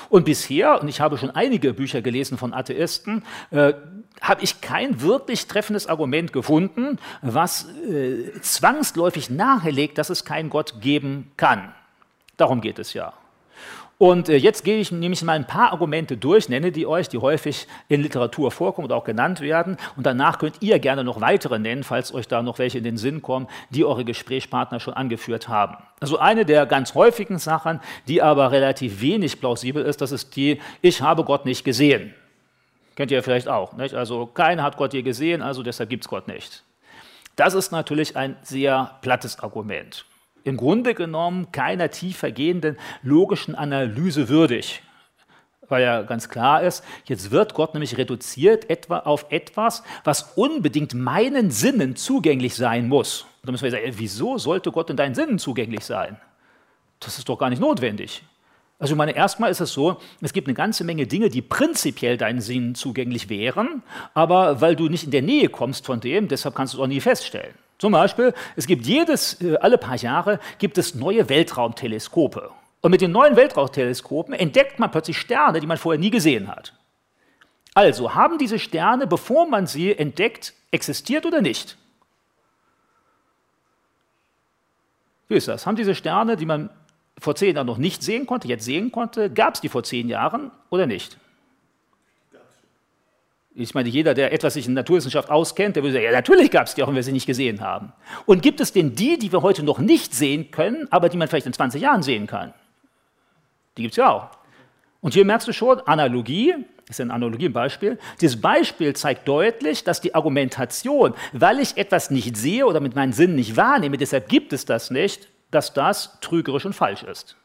Und 0.10 0.25
bisher, 0.25 0.81
und 0.81 0.88
ich 0.88 1.00
habe 1.00 1.19
schon 1.19 1.30
einige 1.30 1.74
Bücher 1.74 2.01
gelesen 2.01 2.39
von 2.39 2.51
Atheisten, 2.51 3.24
äh, 3.51 3.74
habe 4.21 4.44
ich 4.44 4.62
kein 4.62 5.01
wirklich 5.01 5.48
treffendes 5.48 5.86
Argument 5.88 6.33
gefunden, 6.33 6.98
was 7.21 7.68
äh, 7.88 8.31
zwangsläufig 8.42 9.30
nahelegt, 9.30 10.00
dass 10.00 10.10
es 10.10 10.25
keinen 10.25 10.50
Gott 10.50 10.81
geben 10.81 11.31
kann. 11.38 11.74
Darum 12.43 12.59
geht 12.59 12.77
es 12.77 12.93
ja. 12.93 13.13
Und 13.97 14.27
äh, 14.27 14.35
jetzt 14.35 14.65
gehe 14.65 14.77
ich 14.77 14.91
nämlich 14.91 15.23
mal 15.23 15.31
ein 15.31 15.47
paar 15.47 15.71
Argumente 15.71 16.17
durch, 16.17 16.49
nenne 16.49 16.73
die 16.73 16.85
euch, 16.85 17.07
die 17.07 17.19
häufig 17.19 17.67
in 17.87 18.01
Literatur 18.01 18.51
vorkommen 18.51 18.87
und 18.87 18.91
auch 18.91 19.05
genannt 19.05 19.39
werden. 19.39 19.77
Und 19.95 20.05
danach 20.05 20.39
könnt 20.39 20.57
ihr 20.59 20.77
gerne 20.79 21.05
noch 21.05 21.21
weitere 21.21 21.57
nennen, 21.57 21.85
falls 21.85 22.13
euch 22.13 22.27
da 22.27 22.41
noch 22.41 22.59
welche 22.59 22.79
in 22.79 22.83
den 22.83 22.97
Sinn 22.97 23.21
kommen, 23.21 23.47
die 23.69 23.85
eure 23.85 24.03
Gesprächspartner 24.03 24.81
schon 24.81 24.93
angeführt 24.93 25.47
haben. 25.47 25.77
Also 26.01 26.19
eine 26.19 26.43
der 26.43 26.65
ganz 26.65 26.95
häufigen 26.95 27.39
Sachen, 27.39 27.79
die 28.09 28.21
aber 28.21 28.51
relativ 28.51 28.99
wenig 28.99 29.39
plausibel 29.39 29.85
ist, 29.85 30.01
das 30.01 30.11
ist 30.11 30.35
die, 30.35 30.59
ich 30.81 31.01
habe 31.01 31.23
Gott 31.23 31.45
nicht 31.45 31.63
gesehen. 31.63 32.13
Kennt 32.97 33.09
ihr 33.11 33.23
vielleicht 33.23 33.47
auch. 33.47 33.71
Nicht? 33.71 33.95
Also 33.95 34.25
keiner 34.25 34.63
hat 34.63 34.75
Gott 34.75 34.93
je 34.93 35.01
gesehen, 35.01 35.41
also 35.41 35.63
deshalb 35.63 35.89
gibt 35.89 36.03
es 36.03 36.09
Gott 36.09 36.27
nicht. 36.27 36.65
Das 37.37 37.53
ist 37.53 37.71
natürlich 37.71 38.17
ein 38.17 38.35
sehr 38.41 38.97
plattes 39.01 39.39
Argument 39.39 40.05
im 40.43 40.57
Grunde 40.57 40.93
genommen 40.93 41.51
keiner 41.51 41.89
tiefer 41.89 42.31
gehenden 42.31 42.77
logischen 43.01 43.55
Analyse 43.55 44.29
würdig. 44.29 44.81
Weil 45.69 45.83
ja 45.83 46.01
ganz 46.01 46.29
klar 46.29 46.61
ist, 46.61 46.83
jetzt 47.05 47.31
wird 47.31 47.53
Gott 47.53 47.73
nämlich 47.73 47.97
reduziert 47.97 48.69
etwa 48.69 48.99
auf 48.99 49.27
etwas, 49.29 49.83
was 50.03 50.33
unbedingt 50.35 50.93
meinen 50.93 51.51
Sinnen 51.51 51.95
zugänglich 51.95 52.55
sein 52.55 52.89
muss. 52.89 53.21
Und 53.21 53.47
da 53.47 53.51
müssen 53.51 53.63
wir 53.63 53.71
sagen, 53.71 53.93
wieso 53.95 54.37
sollte 54.37 54.71
Gott 54.71 54.89
in 54.89 54.97
deinen 54.97 55.15
Sinnen 55.15 55.39
zugänglich 55.39 55.85
sein? 55.85 56.17
Das 56.99 57.17
ist 57.17 57.29
doch 57.29 57.37
gar 57.37 57.49
nicht 57.49 57.61
notwendig. 57.61 58.23
Also 58.79 58.95
ich 58.95 58.97
meine, 58.97 59.15
erstmal 59.15 59.49
ist 59.49 59.61
es 59.61 59.71
so, 59.71 59.97
es 60.19 60.33
gibt 60.33 60.47
eine 60.47 60.55
ganze 60.55 60.83
Menge 60.83 61.07
Dinge, 61.07 61.29
die 61.29 61.41
prinzipiell 61.41 62.17
deinen 62.17 62.41
Sinnen 62.41 62.75
zugänglich 62.75 63.29
wären, 63.29 63.81
aber 64.13 64.59
weil 64.59 64.75
du 64.75 64.89
nicht 64.89 65.05
in 65.05 65.11
der 65.11 65.21
Nähe 65.21 65.47
kommst 65.47 65.85
von 65.85 66.01
dem, 66.01 66.27
deshalb 66.27 66.55
kannst 66.55 66.73
du 66.73 66.77
es 66.77 66.83
auch 66.83 66.87
nie 66.87 66.99
feststellen. 66.99 67.53
Zum 67.77 67.91
Beispiel, 67.91 68.33
es 68.55 68.67
gibt 68.67 68.85
jedes, 68.85 69.41
äh, 69.41 69.57
alle 69.57 69.77
paar 69.77 69.98
Jahre 69.98 70.39
gibt 70.57 70.77
es 70.77 70.95
neue 70.95 71.29
Weltraumteleskope. 71.29 72.51
Und 72.81 72.91
mit 72.91 73.01
den 73.01 73.12
neuen 73.12 73.36
Weltraumteleskopen 73.36 74.33
entdeckt 74.33 74.79
man 74.79 74.91
plötzlich 74.91 75.17
Sterne, 75.17 75.59
die 75.59 75.67
man 75.67 75.77
vorher 75.77 76.00
nie 76.00 76.09
gesehen 76.09 76.48
hat. 76.50 76.74
Also 77.74 78.13
haben 78.13 78.38
diese 78.38 78.59
Sterne, 78.59 79.07
bevor 79.07 79.48
man 79.48 79.67
sie 79.67 79.98
entdeckt, 79.98 80.53
existiert 80.71 81.25
oder 81.25 81.41
nicht? 81.41 81.77
Wie 85.27 85.36
ist 85.36 85.48
das? 85.48 85.65
Haben 85.65 85.75
diese 85.75 85.95
Sterne, 85.95 86.36
die 86.36 86.45
man 86.45 86.69
vor 87.17 87.36
zehn 87.36 87.55
Jahren 87.55 87.67
noch 87.67 87.77
nicht 87.77 88.03
sehen 88.03 88.27
konnte, 88.27 88.48
jetzt 88.48 88.65
sehen 88.65 88.91
konnte, 88.91 89.29
gab 89.29 89.55
es 89.55 89.62
die 89.62 89.69
vor 89.69 89.83
zehn 89.83 90.09
Jahren 90.09 90.51
oder 90.69 90.86
nicht? 90.86 91.17
Ich 93.55 93.75
meine, 93.75 93.88
jeder, 93.88 94.15
der 94.15 94.33
etwas 94.33 94.55
sich 94.55 94.67
in 94.67 94.74
Naturwissenschaft 94.74 95.29
auskennt, 95.29 95.75
der 95.75 95.83
würde 95.83 95.93
sagen, 95.93 96.05
ja, 96.05 96.12
natürlich 96.12 96.50
gab 96.50 96.65
es 96.65 96.74
die 96.74 96.81
auch, 96.81 96.88
wenn 96.88 96.95
wir 96.95 97.03
sie 97.03 97.12
nicht 97.12 97.27
gesehen 97.27 97.62
haben. 97.62 97.93
Und 98.25 98.41
gibt 98.41 98.60
es 98.60 98.74
denn 98.74 98.95
die, 98.95 99.19
die 99.19 99.31
wir 99.31 99.43
heute 99.43 99.62
noch 99.62 99.77
nicht 99.77 100.15
sehen 100.15 100.50
können, 100.50 100.88
aber 100.89 101.07
die 101.10 101.17
man 101.17 101.27
vielleicht 101.27 101.45
in 101.45 101.53
20 101.53 101.81
Jahren 101.81 102.01
sehen 102.01 102.25
kann? 102.25 102.53
Die 103.77 103.83
gibt 103.83 103.93
es 103.93 103.98
ja 103.98 104.10
auch. 104.10 104.29
Und 105.01 105.13
hier 105.13 105.25
merkst 105.25 105.48
du 105.48 105.53
schon, 105.53 105.79
Analogie, 105.81 106.55
ist 106.89 107.00
ein 107.00 107.12
Analogiebeispiel. 107.12 108.00
Dieses 108.22 108.39
Beispiel 108.41 108.95
zeigt 108.95 109.27
deutlich, 109.27 109.83
dass 109.83 110.01
die 110.01 110.15
Argumentation, 110.15 111.13
weil 111.31 111.60
ich 111.60 111.77
etwas 111.77 112.10
nicht 112.10 112.36
sehe 112.38 112.65
oder 112.65 112.79
mit 112.79 112.95
meinen 112.95 113.13
Sinnen 113.13 113.36
nicht 113.36 113.55
wahrnehme, 113.55 113.98
deshalb 113.98 114.29
gibt 114.29 114.53
es 114.53 114.65
das 114.65 114.91
nicht, 114.91 115.27
dass 115.51 115.74
das 115.74 116.19
trügerisch 116.22 116.65
und 116.65 116.74
falsch 116.74 117.03
ist. 117.03 117.36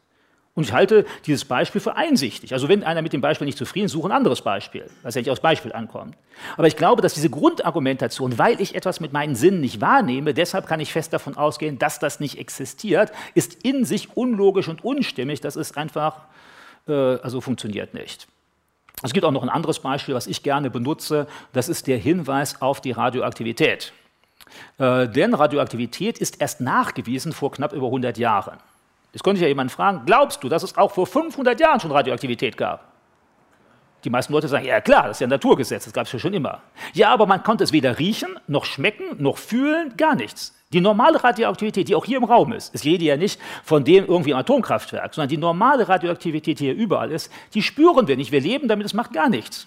Und 0.59 0.65
ich 0.65 0.73
halte 0.73 1.07
dieses 1.25 1.45
Beispiel 1.45 1.81
für 1.81 1.95
einsichtig. 1.95 2.53
Also 2.53 2.69
wenn 2.69 2.83
einer 2.83 3.01
mit 3.01 3.13
dem 3.13 3.21
Beispiel 3.21 3.45
nicht 3.45 3.57
zufrieden 3.57 3.87
ist, 3.87 3.93
suche 3.93 4.09
ein 4.09 4.13
anderes 4.13 4.43
Beispiel, 4.43 4.91
was 5.05 5.15
ja 5.15 5.21
nicht 5.21 5.31
aufs 5.31 5.41
Beispiel 5.41 5.73
ankommt. 5.73 6.17
Aber 6.57 6.67
ich 6.67 6.75
glaube, 6.75 7.01
dass 7.01 7.15
diese 7.15 7.31
Grundargumentation, 7.31 8.39
weil 8.39 8.61
ich 8.61 8.75
etwas 8.75 8.99
mit 8.99 9.13
meinen 9.13 9.37
Sinnen 9.37 9.61
nicht 9.61 9.81
wahrnehme, 9.81 10.35
deshalb 10.35 10.67
kann 10.67 10.81
ich 10.81 10.93
fest 10.93 11.13
davon 11.13 11.37
ausgehen, 11.37 11.79
dass 11.79 12.01
das 12.01 12.19
nicht 12.19 12.39
existiert, 12.39 13.13
ist 13.35 13.63
in 13.63 13.85
sich 13.85 14.17
unlogisch 14.17 14.67
und 14.67 14.83
unstimmig. 14.83 15.41
Das 15.41 15.55
ist 15.55 15.79
einfach, 15.79 16.23
äh, 16.89 16.93
also 16.93 17.41
funktioniert 17.41 17.95
nicht. 17.95 18.27
Es 19.05 19.13
gibt 19.13 19.25
auch 19.25 19.31
noch 19.31 19.45
ein 19.45 19.51
anderes 19.51 19.79
Beispiel, 19.79 20.17
was 20.17 20.27
ich 20.27 20.43
gerne 20.43 20.71
benutze. 20.71 21.29
Das 21.53 21.69
ist 21.69 21.87
der 21.87 21.99
Hinweis 21.99 22.61
auf 22.61 22.81
die 22.81 22.91
Radioaktivität. 22.91 23.93
Äh, 24.79 25.07
denn 25.07 25.35
Radioaktivität 25.35 26.19
ist 26.19 26.41
erst 26.41 26.61
nachgewiesen 26.61 27.33
vor 27.33 27.53
knapp 27.53 27.73
über 27.73 27.87
100 27.87 28.19
Jahren. 28.19 28.59
Jetzt 29.13 29.23
könnte 29.23 29.39
ich 29.39 29.43
ja 29.43 29.49
jemanden 29.49 29.71
fragen, 29.71 30.03
glaubst 30.07 30.43
du, 30.45 30.49
dass 30.49 30.63
es 30.63 30.77
auch 30.77 30.93
vor 30.93 31.07
500 31.07 31.59
Jahren 31.59 31.81
schon 31.81 31.91
Radioaktivität 31.91 32.57
gab? 32.57 32.93
Die 34.05 34.11
meisten 34.11 34.33
Leute 34.33 34.47
sagen, 34.47 34.65
ja 34.65 34.81
klar, 34.81 35.09
das 35.09 35.17
ist 35.17 35.21
ja 35.21 35.27
ein 35.27 35.31
Naturgesetz, 35.31 35.85
das 35.85 35.93
gab 35.93 36.07
es 36.07 36.13
ja 36.13 36.19
schon 36.19 36.33
immer. 36.33 36.63
Ja, 36.93 37.11
aber 37.11 37.27
man 37.27 37.43
konnte 37.43 37.65
es 37.65 37.73
weder 37.73 37.99
riechen, 37.99 38.39
noch 38.47 38.65
schmecken, 38.65 39.21
noch 39.21 39.39
fühlen, 39.39 39.97
gar 39.97 40.15
nichts. 40.15 40.55
Die 40.73 40.81
normale 40.81 41.25
Radioaktivität, 41.25 41.89
die 41.89 41.95
auch 41.95 42.05
hier 42.05 42.19
im 42.19 42.25
Raum 42.25 42.53
ist, 42.53 42.75
ist 42.75 42.85
jede 42.85 43.05
ja 43.05 43.17
nicht 43.17 43.41
von 43.65 43.85
dem 43.85 44.05
irgendwie 44.05 44.31
im 44.31 44.37
Atomkraftwerk, 44.37 45.15
sondern 45.15 45.31
die 45.31 45.39
normale 45.39 45.89
Radioaktivität, 45.89 46.61
die 46.61 46.67
hier 46.67 46.75
überall 46.75 47.11
ist, 47.11 47.33
die 47.55 47.63
spüren 47.63 48.07
wir 48.07 48.17
nicht. 48.17 48.31
Wir 48.31 48.41
leben 48.41 48.69
damit, 48.69 48.87
es 48.87 48.95
macht 48.95 49.13
gar 49.13 49.31
nichts. 49.31 49.67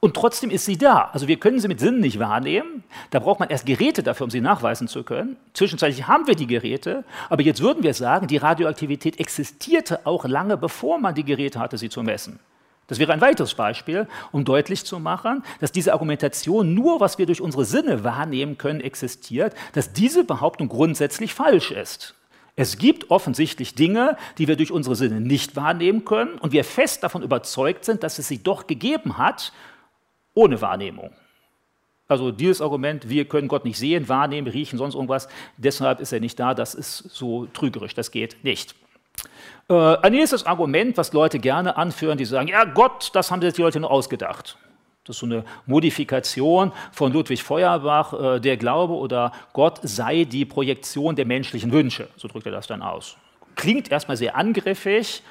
Und 0.00 0.14
trotzdem 0.14 0.50
ist 0.50 0.64
sie 0.64 0.78
da. 0.78 1.10
Also 1.12 1.26
wir 1.26 1.38
können 1.38 1.58
sie 1.58 1.66
mit 1.66 1.80
Sinnen 1.80 2.00
nicht 2.00 2.18
wahrnehmen. 2.20 2.84
Da 3.10 3.18
braucht 3.18 3.40
man 3.40 3.48
erst 3.48 3.66
Geräte 3.66 4.02
dafür, 4.02 4.24
um 4.24 4.30
sie 4.30 4.40
nachweisen 4.40 4.86
zu 4.86 5.02
können. 5.02 5.36
Zwischenzeitlich 5.54 6.06
haben 6.06 6.26
wir 6.28 6.36
die 6.36 6.46
Geräte, 6.46 7.04
aber 7.28 7.42
jetzt 7.42 7.60
würden 7.60 7.82
wir 7.82 7.94
sagen, 7.94 8.28
die 8.28 8.36
Radioaktivität 8.36 9.18
existierte 9.18 10.06
auch 10.06 10.24
lange, 10.24 10.56
bevor 10.56 10.98
man 10.98 11.14
die 11.14 11.24
Geräte 11.24 11.58
hatte, 11.58 11.78
sie 11.78 11.88
zu 11.88 12.02
messen. 12.02 12.38
Das 12.86 12.98
wäre 12.98 13.12
ein 13.12 13.20
weiteres 13.20 13.54
Beispiel, 13.54 14.06
um 14.32 14.44
deutlich 14.44 14.84
zu 14.84 14.98
machen, 14.98 15.42
dass 15.60 15.72
diese 15.72 15.92
Argumentation 15.92 16.74
nur, 16.74 17.00
was 17.00 17.18
wir 17.18 17.26
durch 17.26 17.40
unsere 17.40 17.64
Sinne 17.64 18.02
wahrnehmen 18.02 18.56
können, 18.56 18.80
existiert, 18.80 19.54
dass 19.72 19.92
diese 19.92 20.24
Behauptung 20.24 20.68
grundsätzlich 20.68 21.34
falsch 21.34 21.70
ist. 21.70 22.14
Es 22.56 22.78
gibt 22.78 23.10
offensichtlich 23.10 23.74
Dinge, 23.74 24.16
die 24.38 24.48
wir 24.48 24.56
durch 24.56 24.72
unsere 24.72 24.96
Sinne 24.96 25.20
nicht 25.20 25.54
wahrnehmen 25.54 26.04
können 26.04 26.38
und 26.38 26.52
wir 26.52 26.64
fest 26.64 27.02
davon 27.02 27.22
überzeugt 27.22 27.84
sind, 27.84 28.02
dass 28.02 28.18
es 28.18 28.26
sie 28.28 28.42
doch 28.42 28.66
gegeben 28.66 29.18
hat 29.18 29.52
ohne 30.38 30.60
Wahrnehmung. 30.60 31.10
Also 32.06 32.30
dieses 32.30 32.62
Argument, 32.62 33.08
wir 33.08 33.24
können 33.26 33.48
Gott 33.48 33.64
nicht 33.64 33.76
sehen, 33.76 34.08
wahrnehmen, 34.08 34.46
riechen, 34.46 34.78
sonst 34.78 34.94
irgendwas, 34.94 35.28
deshalb 35.56 35.98
ist 36.00 36.12
er 36.12 36.20
nicht 36.20 36.38
da, 36.38 36.54
das 36.54 36.74
ist 36.74 36.96
so 36.96 37.46
trügerisch, 37.46 37.94
das 37.94 38.12
geht 38.12 38.36
nicht. 38.44 38.76
Äh, 39.68 39.74
ein 39.74 40.12
nächstes 40.12 40.46
Argument, 40.46 40.96
was 40.96 41.12
Leute 41.12 41.40
gerne 41.40 41.76
anführen, 41.76 42.16
die 42.16 42.24
sagen, 42.24 42.48
ja 42.48 42.64
Gott, 42.64 43.10
das 43.14 43.30
haben 43.30 43.42
sich 43.42 43.52
die 43.52 43.62
Leute 43.62 43.80
nur 43.80 43.90
ausgedacht. 43.90 44.56
Das 45.04 45.16
ist 45.16 45.20
so 45.20 45.26
eine 45.26 45.44
Modifikation 45.66 46.72
von 46.92 47.12
Ludwig 47.12 47.42
Feuerbach, 47.42 48.12
äh, 48.12 48.40
der 48.40 48.56
Glaube 48.56 48.94
oder 48.94 49.32
Gott 49.52 49.80
sei 49.82 50.24
die 50.24 50.44
Projektion 50.44 51.16
der 51.16 51.26
menschlichen 51.26 51.72
Wünsche. 51.72 52.08
So 52.16 52.28
drückt 52.28 52.46
er 52.46 52.52
das 52.52 52.68
dann 52.68 52.80
aus. 52.80 53.16
Klingt 53.56 53.90
erstmal 53.90 54.16
sehr 54.16 54.36
angriffig, 54.36 55.22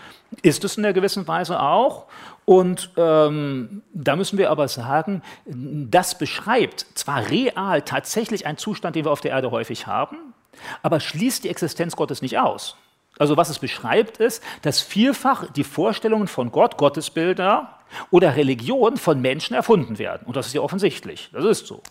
ist 0.42 0.64
es 0.66 0.78
in 0.78 0.84
einer 0.84 0.94
gewissen 0.94 1.28
Weise 1.28 1.60
auch. 1.62 2.08
Und 2.50 2.92
ähm, 2.96 3.82
da 3.94 4.16
müssen 4.16 4.38
wir 4.38 4.50
aber 4.52 4.70
sagen, 4.70 5.22
das 5.46 6.18
beschreibt 6.18 6.86
zwar 6.94 7.30
real 7.30 7.82
tatsächlich 7.82 8.46
einen 8.46 8.58
Zustand, 8.58 8.96
den 8.96 9.04
wir 9.04 9.12
auf 9.12 9.20
der 9.20 9.32
Erde 9.32 9.52
häufig 9.52 9.86
haben, 9.86 10.16
aber 10.82 11.02
schließt 11.02 11.44
die 11.44 11.50
Existenz 11.50 11.98
Gottes 11.98 12.22
nicht 12.22 12.40
aus. 12.40 12.78
Also 13.20 13.36
was 13.36 13.50
es 13.50 13.60
beschreibt, 13.60 14.20
ist, 14.20 14.42
dass 14.62 14.80
vielfach 14.80 15.52
die 15.52 15.66
Vorstellungen 15.66 16.30
von 16.30 16.54
Gott, 16.54 16.78
Gottesbilder 16.78 17.80
oder 18.12 18.38
Religion 18.38 18.96
von 18.96 19.20
Menschen 19.20 19.54
erfunden 19.54 20.00
werden. 20.00 20.26
Und 20.26 20.38
das 20.38 20.48
ist 20.48 20.54
ja 20.54 20.62
offensichtlich. 20.62 21.30
Das 21.34 21.44
ist 21.44 21.68
so. 21.68 21.82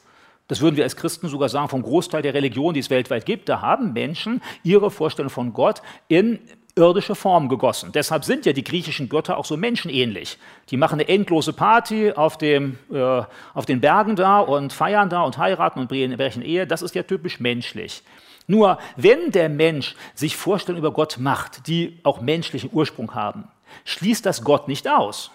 Das 0.49 0.63
würden 0.63 0.77
wir 0.77 0.85
als 0.85 0.97
Christen 0.97 1.29
sogar 1.29 1.51
sagen, 1.51 1.69
vom 1.69 1.83
Großteil 1.83 2.23
der 2.23 2.33
Religionen, 2.33 2.73
die 2.73 2.81
es 2.81 2.89
weltweit 2.89 3.27
gibt, 3.27 3.51
da 3.51 3.61
haben 3.61 3.93
Menschen 3.93 4.41
ihre 4.63 4.91
Vorstellung 4.91 5.29
von 5.29 5.53
Gott 5.53 5.83
in 6.09 6.39
irdische 6.77 7.15
Form 7.15 7.49
gegossen. 7.49 7.91
Deshalb 7.93 8.25
sind 8.25 8.45
ja 8.45 8.53
die 8.53 8.63
griechischen 8.63 9.09
Götter 9.09 9.39
auch 9.39 9.47
so 9.47 9.57
menschenähnlich. 9.57 10.39
Die 10.71 10.77
machen 10.77 11.01
eine 11.01 11.09
endlose 11.09 11.55
Party 11.55 12.13
auf, 12.13 12.37
dem, 12.37 12.79
äh, 12.93 13.23
auf 13.55 13.65
den 13.65 13.81
Bergen 13.81 14.15
da 14.15 14.41
und 14.41 14.75
feiern 14.75 15.09
da 15.09 15.23
und 15.23 15.39
heiraten 15.39 15.81
und 15.81 15.89
brechen 15.89 16.43
Ehe. 16.43 16.67
Das 16.67 16.83
ist 16.83 16.95
ja 16.95 17.03
typisch 17.03 17.41
menschlich. 17.41 18.03
Nur 18.47 18.79
wenn 18.97 19.33
der 19.33 19.49
Mensch 19.49 19.97
sich 20.15 20.37
Vorstellungen 20.37 20.85
über 20.85 20.93
Gott 20.93 21.17
macht, 21.19 21.67
die 21.67 21.99
auch 22.05 22.21
menschlichen 22.21 22.71
Ursprung 22.73 23.15
haben, 23.15 23.49
schließt 23.85 24.25
das 24.25 24.45
Gott 24.45 24.69
nicht 24.69 24.87
aus. 24.87 25.31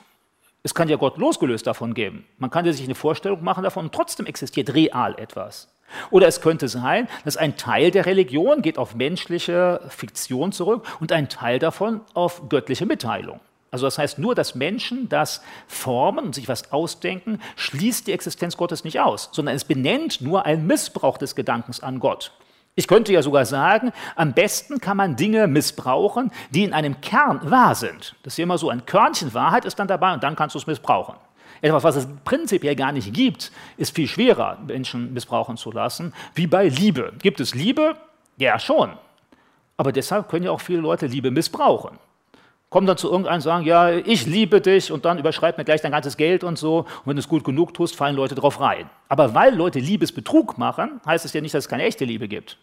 Es 0.63 0.75
kann 0.75 0.89
ja 0.89 0.95
Gott 0.95 1.17
losgelöst 1.17 1.65
davon 1.65 1.95
geben. 1.95 2.25
Man 2.37 2.51
kann 2.51 2.71
sich 2.71 2.85
eine 2.85 2.95
Vorstellung 2.95 3.43
machen 3.43 3.63
davon 3.63 3.85
und 3.85 3.95
trotzdem 3.95 4.27
existiert 4.27 4.75
real 4.75 5.15
etwas. 5.17 5.67
Oder 6.09 6.27
es 6.27 6.41
könnte 6.41 6.67
sein, 6.67 7.07
dass 7.25 7.37
ein 7.37 7.57
Teil 7.57 7.91
der 7.91 8.05
Religion 8.05 8.61
geht 8.61 8.77
auf 8.77 8.95
menschliche 8.95 9.81
Fiktion 9.89 10.51
zurück 10.51 10.85
und 10.99 11.11
ein 11.11 11.29
Teil 11.29 11.59
davon 11.59 12.01
auf 12.13 12.49
göttliche 12.49 12.85
Mitteilung. 12.85 13.39
Also 13.71 13.85
das 13.87 13.97
heißt, 13.97 14.19
nur 14.19 14.35
dass 14.35 14.53
Menschen 14.53 15.07
das 15.07 15.41
formen 15.65 16.25
und 16.25 16.35
sich 16.35 16.49
was 16.49 16.73
ausdenken, 16.73 17.39
schließt 17.55 18.05
die 18.05 18.11
Existenz 18.11 18.57
Gottes 18.57 18.83
nicht 18.83 18.99
aus, 18.99 19.29
sondern 19.31 19.55
es 19.55 19.63
benennt 19.63 20.19
nur 20.19 20.45
einen 20.45 20.67
Missbrauch 20.67 21.17
des 21.17 21.35
Gedankens 21.35 21.81
an 21.81 21.99
Gott. 21.99 22.33
Ich 22.75 22.87
könnte 22.87 23.11
ja 23.13 23.21
sogar 23.21 23.45
sagen, 23.45 23.91
am 24.15 24.33
besten 24.33 24.79
kann 24.79 24.97
man 24.97 25.15
Dinge 25.15 25.47
missbrauchen, 25.47 26.31
die 26.51 26.63
in 26.63 26.73
einem 26.73 26.99
Kern 27.01 27.39
wahr 27.49 27.75
sind. 27.75 28.15
Das 28.23 28.33
ist 28.33 28.37
ja 28.37 28.43
immer 28.43 28.57
so, 28.57 28.69
ein 28.69 28.85
Körnchen 28.85 29.33
Wahrheit 29.33 29.65
ist 29.65 29.79
dann 29.79 29.87
dabei 29.87 30.13
und 30.13 30.23
dann 30.23 30.35
kannst 30.35 30.55
du 30.55 30.59
es 30.59 30.67
missbrauchen. 30.67 31.15
Etwas, 31.61 31.83
was 31.83 31.95
es 31.95 32.07
prinzipiell 32.25 32.75
gar 32.75 32.91
nicht 32.91 33.13
gibt, 33.13 33.51
ist 33.77 33.95
viel 33.95 34.07
schwerer, 34.07 34.57
Menschen 34.65 35.13
missbrauchen 35.13 35.57
zu 35.57 35.71
lassen, 35.71 36.13
wie 36.33 36.47
bei 36.47 36.67
Liebe. 36.67 37.13
Gibt 37.21 37.39
es 37.39 37.53
Liebe? 37.53 37.95
Ja, 38.37 38.57
schon. 38.57 38.93
Aber 39.77 39.91
deshalb 39.91 40.29
können 40.29 40.45
ja 40.45 40.51
auch 40.51 40.61
viele 40.61 40.79
Leute 40.79 41.05
Liebe 41.05 41.29
missbrauchen. 41.29 41.97
Kommen 42.69 42.87
dann 42.87 42.97
zu 42.97 43.09
irgendeinem 43.09 43.35
und 43.35 43.41
sagen, 43.41 43.65
ja, 43.65 43.91
ich 43.91 44.25
liebe 44.25 44.61
dich 44.61 44.91
und 44.91 45.05
dann 45.05 45.19
überschreib 45.19 45.57
mir 45.57 45.65
gleich 45.65 45.81
dein 45.81 45.91
ganzes 45.91 46.17
Geld 46.17 46.43
und 46.43 46.57
so. 46.57 46.79
Und 46.79 46.87
wenn 47.05 47.15
du 47.15 47.19
es 47.19 47.27
gut 47.27 47.43
genug 47.43 47.73
tust, 47.73 47.95
fallen 47.95 48.15
Leute 48.15 48.33
drauf 48.33 48.59
rein. 48.59 48.89
Aber 49.09 49.35
weil 49.35 49.53
Leute 49.53 49.79
Liebesbetrug 49.79 50.57
machen, 50.57 51.01
heißt 51.05 51.25
es 51.25 51.33
ja 51.33 51.41
nicht, 51.41 51.53
dass 51.53 51.65
es 51.65 51.69
keine 51.69 51.83
echte 51.83 52.05
Liebe 52.05 52.27
gibt. 52.27 52.57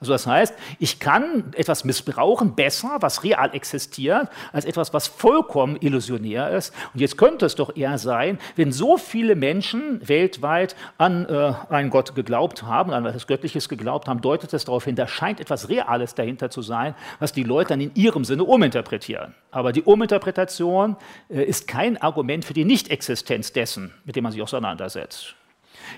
Also 0.00 0.12
das 0.12 0.26
heißt, 0.26 0.54
ich 0.78 0.98
kann 0.98 1.52
etwas 1.54 1.84
missbrauchen 1.84 2.54
besser, 2.54 2.96
was 3.00 3.22
real 3.22 3.54
existiert, 3.54 4.28
als 4.50 4.64
etwas, 4.64 4.94
was 4.94 5.08
vollkommen 5.08 5.76
illusionär 5.78 6.50
ist. 6.52 6.72
Und 6.94 7.00
jetzt 7.00 7.18
könnte 7.18 7.44
es 7.44 7.54
doch 7.54 7.76
eher 7.76 7.98
sein, 7.98 8.38
wenn 8.56 8.72
so 8.72 8.96
viele 8.96 9.36
Menschen 9.36 10.00
weltweit 10.08 10.74
an 10.96 11.26
äh, 11.26 11.52
einen 11.68 11.90
Gott 11.90 12.14
geglaubt 12.14 12.62
haben, 12.62 12.94
an 12.94 13.04
etwas 13.04 13.26
Göttliches 13.26 13.68
geglaubt 13.68 14.08
haben, 14.08 14.22
deutet 14.22 14.54
es 14.54 14.64
darauf 14.64 14.86
hin, 14.86 14.96
da 14.96 15.06
scheint 15.06 15.38
etwas 15.38 15.68
Reales 15.68 16.14
dahinter 16.14 16.48
zu 16.48 16.62
sein, 16.62 16.94
was 17.18 17.34
die 17.34 17.42
Leute 17.42 17.68
dann 17.68 17.82
in 17.82 17.94
ihrem 17.94 18.24
Sinne 18.24 18.44
uminterpretieren. 18.44 19.34
Aber 19.50 19.72
die 19.72 19.82
Uminterpretation 19.82 20.96
äh, 21.28 21.42
ist 21.42 21.68
kein 21.68 22.00
Argument 22.00 22.46
für 22.46 22.54
die 22.54 22.64
Nichtexistenz 22.64 23.52
dessen, 23.52 23.92
mit 24.06 24.16
dem 24.16 24.22
man 24.22 24.32
sich 24.32 24.40
auseinandersetzt. 24.40 25.34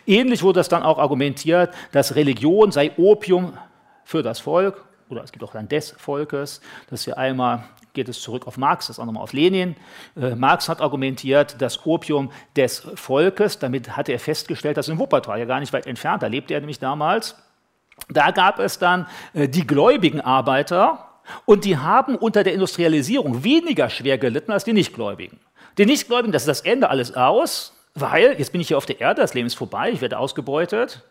Ähnlich 0.09 0.43
wurde 0.43 0.59
es 0.59 0.69
dann 0.69 0.83
auch 0.83 0.99
argumentiert, 0.99 1.73
dass 1.93 2.17
Religion 2.17 2.73
sei 2.73 2.91
Opium 2.97 3.53
für 4.05 4.23
das 4.23 4.41
Volk, 4.41 4.85
oder 5.09 5.23
es 5.23 5.33
gibt 5.33 5.45
auch 5.45 5.53
dann 5.53 5.69
des 5.69 5.91
Volkes. 5.93 6.61
Das 6.91 7.01
ist 7.01 7.07
ja 7.07 7.15
einmal, 7.15 7.65
geht 7.93 8.09
es 8.09 8.21
zurück 8.21 8.47
auf 8.47 8.57
Marx, 8.57 8.87
das 8.87 8.99
andere 8.99 9.15
mal 9.15 9.21
auf 9.21 9.33
Lenin. 9.33 9.77
Äh, 10.17 10.35
Marx 10.35 10.69
hat 10.69 10.81
argumentiert, 10.81 11.57
das 11.61 11.87
Opium 11.87 12.33
des 12.57 12.81
Volkes, 12.95 13.59
damit 13.59 13.97
hatte 13.97 14.13
er 14.13 14.19
festgestellt, 14.19 14.77
dass 14.77 14.89
in 14.89 14.99
Wuppertal, 14.99 15.39
ja 15.39 15.45
gar 15.45 15.61
nicht 15.61 15.73
weit 15.73 15.87
entfernt, 15.87 16.23
da 16.23 16.27
lebte 16.27 16.55
er 16.55 16.61
nämlich 16.61 16.79
damals, 16.79 17.37
da 18.09 18.31
gab 18.31 18.59
es 18.59 18.79
dann 18.79 19.07
äh, 19.35 19.49
die 19.49 19.67
gläubigen 19.67 20.21
Arbeiter 20.21 21.09
und 21.45 21.65
die 21.65 21.77
haben 21.77 22.17
unter 22.17 22.43
der 22.43 22.55
Industrialisierung 22.55 23.45
weniger 23.45 23.91
schwer 23.91 24.19
gelitten 24.19 24.51
als 24.51 24.65
die 24.65 24.73
Nichtgläubigen. 24.73 25.39
Die 25.79 25.87
Nichtgläubigen, 25.87 26.33
das 26.33 26.43
ist 26.43 26.49
das 26.49 26.61
Ende 26.63 26.91
alles 26.91 27.15
aus, 27.15 27.75
weil 27.95 28.35
jetzt 28.39 28.53
bin 28.53 28.61
ich 28.61 28.69
hier 28.69 28.79
auf 28.79 28.87
der 28.87 29.01
Erde, 29.01 29.21
das 29.21 29.35
Leben 29.35 29.47
ist 29.47 29.55
vorbei, 29.55 29.91
ich 29.91 30.01
werde 30.01 30.19
ausgebeutet. 30.19 31.03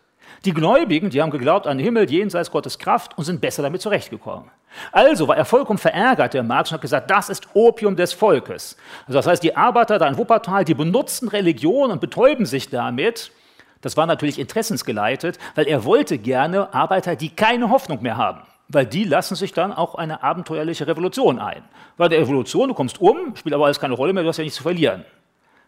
Die 0.44 0.52
Gläubigen, 0.52 1.10
die 1.10 1.22
haben 1.22 1.30
geglaubt 1.30 1.66
an 1.66 1.78
den 1.78 1.84
Himmel 1.84 2.10
jenseits 2.10 2.50
Gottes 2.50 2.78
Kraft 2.78 3.16
und 3.16 3.24
sind 3.24 3.40
besser 3.40 3.62
damit 3.62 3.80
zurechtgekommen. 3.80 4.50
Also 4.90 5.28
war 5.28 5.36
er 5.36 5.44
vollkommen 5.44 5.78
verärgert, 5.78 6.34
der 6.34 6.42
Marx, 6.42 6.70
und 6.70 6.74
hat 6.74 6.80
gesagt, 6.80 7.10
das 7.10 7.28
ist 7.28 7.48
Opium 7.54 7.96
des 7.96 8.12
Volkes. 8.12 8.76
Also 9.06 9.18
das 9.18 9.26
heißt, 9.26 9.42
die 9.42 9.56
Arbeiter 9.56 9.98
da 9.98 10.08
in 10.08 10.16
Wuppertal, 10.16 10.64
die 10.64 10.74
benutzen 10.74 11.28
Religion 11.28 11.90
und 11.90 12.00
betäuben 12.00 12.46
sich 12.46 12.70
damit. 12.70 13.32
Das 13.82 13.96
war 13.96 14.06
natürlich 14.06 14.38
interessensgeleitet, 14.38 15.38
weil 15.54 15.66
er 15.66 15.84
wollte 15.84 16.18
gerne 16.18 16.72
Arbeiter, 16.72 17.16
die 17.16 17.30
keine 17.30 17.70
Hoffnung 17.70 18.02
mehr 18.02 18.16
haben. 18.16 18.42
Weil 18.68 18.86
die 18.86 19.04
lassen 19.04 19.34
sich 19.34 19.52
dann 19.52 19.72
auch 19.72 19.96
eine 19.96 20.22
abenteuerliche 20.22 20.86
Revolution 20.86 21.38
ein. 21.38 21.62
Weil 21.96 22.08
der 22.08 22.20
Revolution, 22.20 22.68
du 22.68 22.74
kommst 22.74 23.00
um, 23.00 23.36
spielt 23.36 23.54
aber 23.54 23.66
alles 23.66 23.80
keine 23.80 23.94
Rolle 23.94 24.12
mehr, 24.12 24.22
du 24.22 24.28
hast 24.28 24.38
ja 24.38 24.44
nichts 24.44 24.56
zu 24.56 24.62
verlieren. 24.62 25.04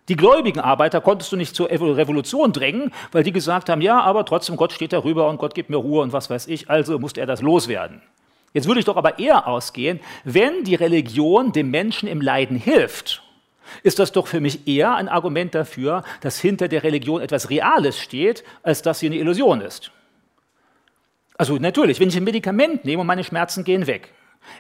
Die 0.09 0.17
gläubigen 0.17 0.61
Arbeiter 0.61 1.01
konntest 1.01 1.33
du 1.33 1.37
nicht 1.37 1.57
zur 1.57 1.71
Revolution 1.71 2.53
drängen, 2.53 2.93
weil 3.13 3.23
die 3.23 3.33
gesagt 3.33 3.71
haben, 3.71 3.81
ja, 3.81 4.01
aber 4.01 4.27
trotzdem, 4.27 4.57
Gott 4.57 4.73
steht 4.73 4.93
darüber 4.93 5.29
und 5.29 5.39
Gott 5.39 5.55
gibt 5.55 5.71
mir 5.71 5.79
Ruhe 5.79 6.03
und 6.03 6.13
was 6.13 6.29
weiß 6.29 6.47
ich, 6.49 6.69
also 6.69 6.99
musste 6.99 7.21
er 7.21 7.27
das 7.27 7.41
loswerden. 7.41 8.03
Jetzt 8.53 8.69
würde 8.69 8.81
ich 8.81 8.87
doch 8.87 8.97
aber 8.97 9.19
eher 9.19 9.49
ausgehen, 9.49 10.01
wenn 10.25 10.63
die 10.65 10.75
Religion 10.75 11.53
dem 11.53 11.71
Menschen 11.71 12.09
im 12.09 12.21
Leiden 12.21 12.57
hilft, 12.57 13.23
ist 13.83 13.99
das 13.99 14.13
doch 14.13 14.27
für 14.27 14.41
mich 14.41 14.69
eher 14.69 14.95
ein 14.95 15.09
Argument 15.09 15.55
dafür, 15.55 16.05
dass 16.21 16.39
hinter 16.39 16.69
der 16.69 16.83
Religion 16.83 17.23
etwas 17.23 17.49
Reales 17.51 17.99
steht, 17.99 18.45
als 18.63 18.83
dass 18.83 18.99
sie 18.99 19.07
eine 19.07 19.17
Illusion 19.17 19.63
ist. 19.63 19.91
Also 21.37 21.57
natürlich, 21.57 21.99
wenn 21.99 22.09
ich 22.09 22.17
ein 22.17 22.25
Medikament 22.25 22.85
nehme 22.85 23.01
und 23.01 23.07
meine 23.07 23.25
Schmerzen 23.25 23.65
gehen 23.65 23.87
weg, 23.87 24.13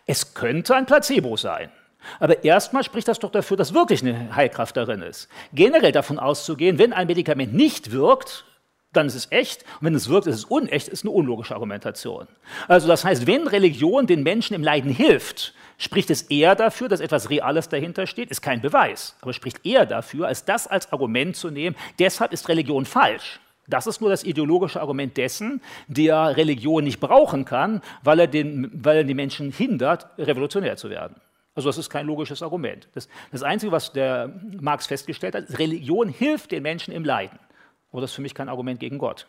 es 0.06 0.34
könnte 0.34 0.74
ein 0.74 0.86
Placebo 0.86 1.36
sein. 1.36 1.70
Aber 2.20 2.44
erstmal 2.44 2.84
spricht 2.84 3.08
das 3.08 3.18
doch 3.18 3.30
dafür, 3.30 3.56
dass 3.56 3.74
wirklich 3.74 4.02
eine 4.02 4.34
Heilkraft 4.34 4.76
darin 4.76 5.02
ist. 5.02 5.28
Generell 5.52 5.92
davon 5.92 6.18
auszugehen, 6.18 6.78
wenn 6.78 6.92
ein 6.92 7.06
Medikament 7.06 7.54
nicht 7.54 7.92
wirkt, 7.92 8.44
dann 8.92 9.06
ist 9.06 9.14
es 9.14 9.28
echt. 9.30 9.64
Und 9.80 9.86
wenn 9.86 9.94
es 9.94 10.08
wirkt, 10.08 10.26
ist 10.26 10.36
es 10.36 10.44
unecht, 10.44 10.88
ist 10.88 11.04
eine 11.04 11.10
unlogische 11.10 11.54
Argumentation. 11.54 12.28
Also 12.68 12.86
das 12.86 13.04
heißt, 13.04 13.26
wenn 13.26 13.48
Religion 13.48 14.06
den 14.06 14.22
Menschen 14.22 14.54
im 14.54 14.62
Leiden 14.62 14.90
hilft, 14.90 15.54
Spricht 15.76 16.10
es 16.10 16.22
eher 16.22 16.54
dafür, 16.54 16.88
dass 16.88 17.00
etwas 17.00 17.30
Reales 17.30 17.68
dahinter 17.68 18.06
steht? 18.06 18.30
Ist 18.30 18.42
kein 18.42 18.60
Beweis, 18.60 19.16
aber 19.20 19.32
spricht 19.32 19.66
eher 19.66 19.86
dafür, 19.86 20.28
als 20.28 20.44
das 20.44 20.66
als 20.66 20.92
Argument 20.92 21.36
zu 21.36 21.50
nehmen, 21.50 21.74
deshalb 21.98 22.32
ist 22.32 22.48
Religion 22.48 22.84
falsch. 22.84 23.40
Das 23.66 23.86
ist 23.86 24.00
nur 24.00 24.10
das 24.10 24.24
ideologische 24.24 24.80
Argument 24.80 25.16
dessen, 25.16 25.62
der 25.88 26.36
Religion 26.36 26.84
nicht 26.84 27.00
brauchen 27.00 27.44
kann, 27.44 27.80
weil 28.02 28.20
er, 28.20 28.26
den, 28.26 28.70
weil 28.74 28.98
er 28.98 29.04
die 29.04 29.14
Menschen 29.14 29.50
hindert, 29.50 30.06
revolutionär 30.18 30.76
zu 30.76 30.90
werden. 30.90 31.16
Also 31.54 31.68
das 31.68 31.78
ist 31.78 31.88
kein 31.90 32.06
logisches 32.06 32.42
Argument. 32.42 32.88
Das, 32.94 33.08
das 33.30 33.42
Einzige, 33.42 33.70
was 33.70 33.92
der 33.92 34.32
Marx 34.60 34.86
festgestellt 34.86 35.34
hat, 35.34 35.44
ist, 35.44 35.58
Religion 35.58 36.08
hilft 36.08 36.50
den 36.50 36.62
Menschen 36.62 36.92
im 36.92 37.04
Leiden. 37.04 37.38
Aber 37.92 38.00
das 38.00 38.10
ist 38.10 38.16
für 38.16 38.22
mich 38.22 38.34
kein 38.34 38.48
Argument 38.48 38.80
gegen 38.80 38.98
Gott. 38.98 39.26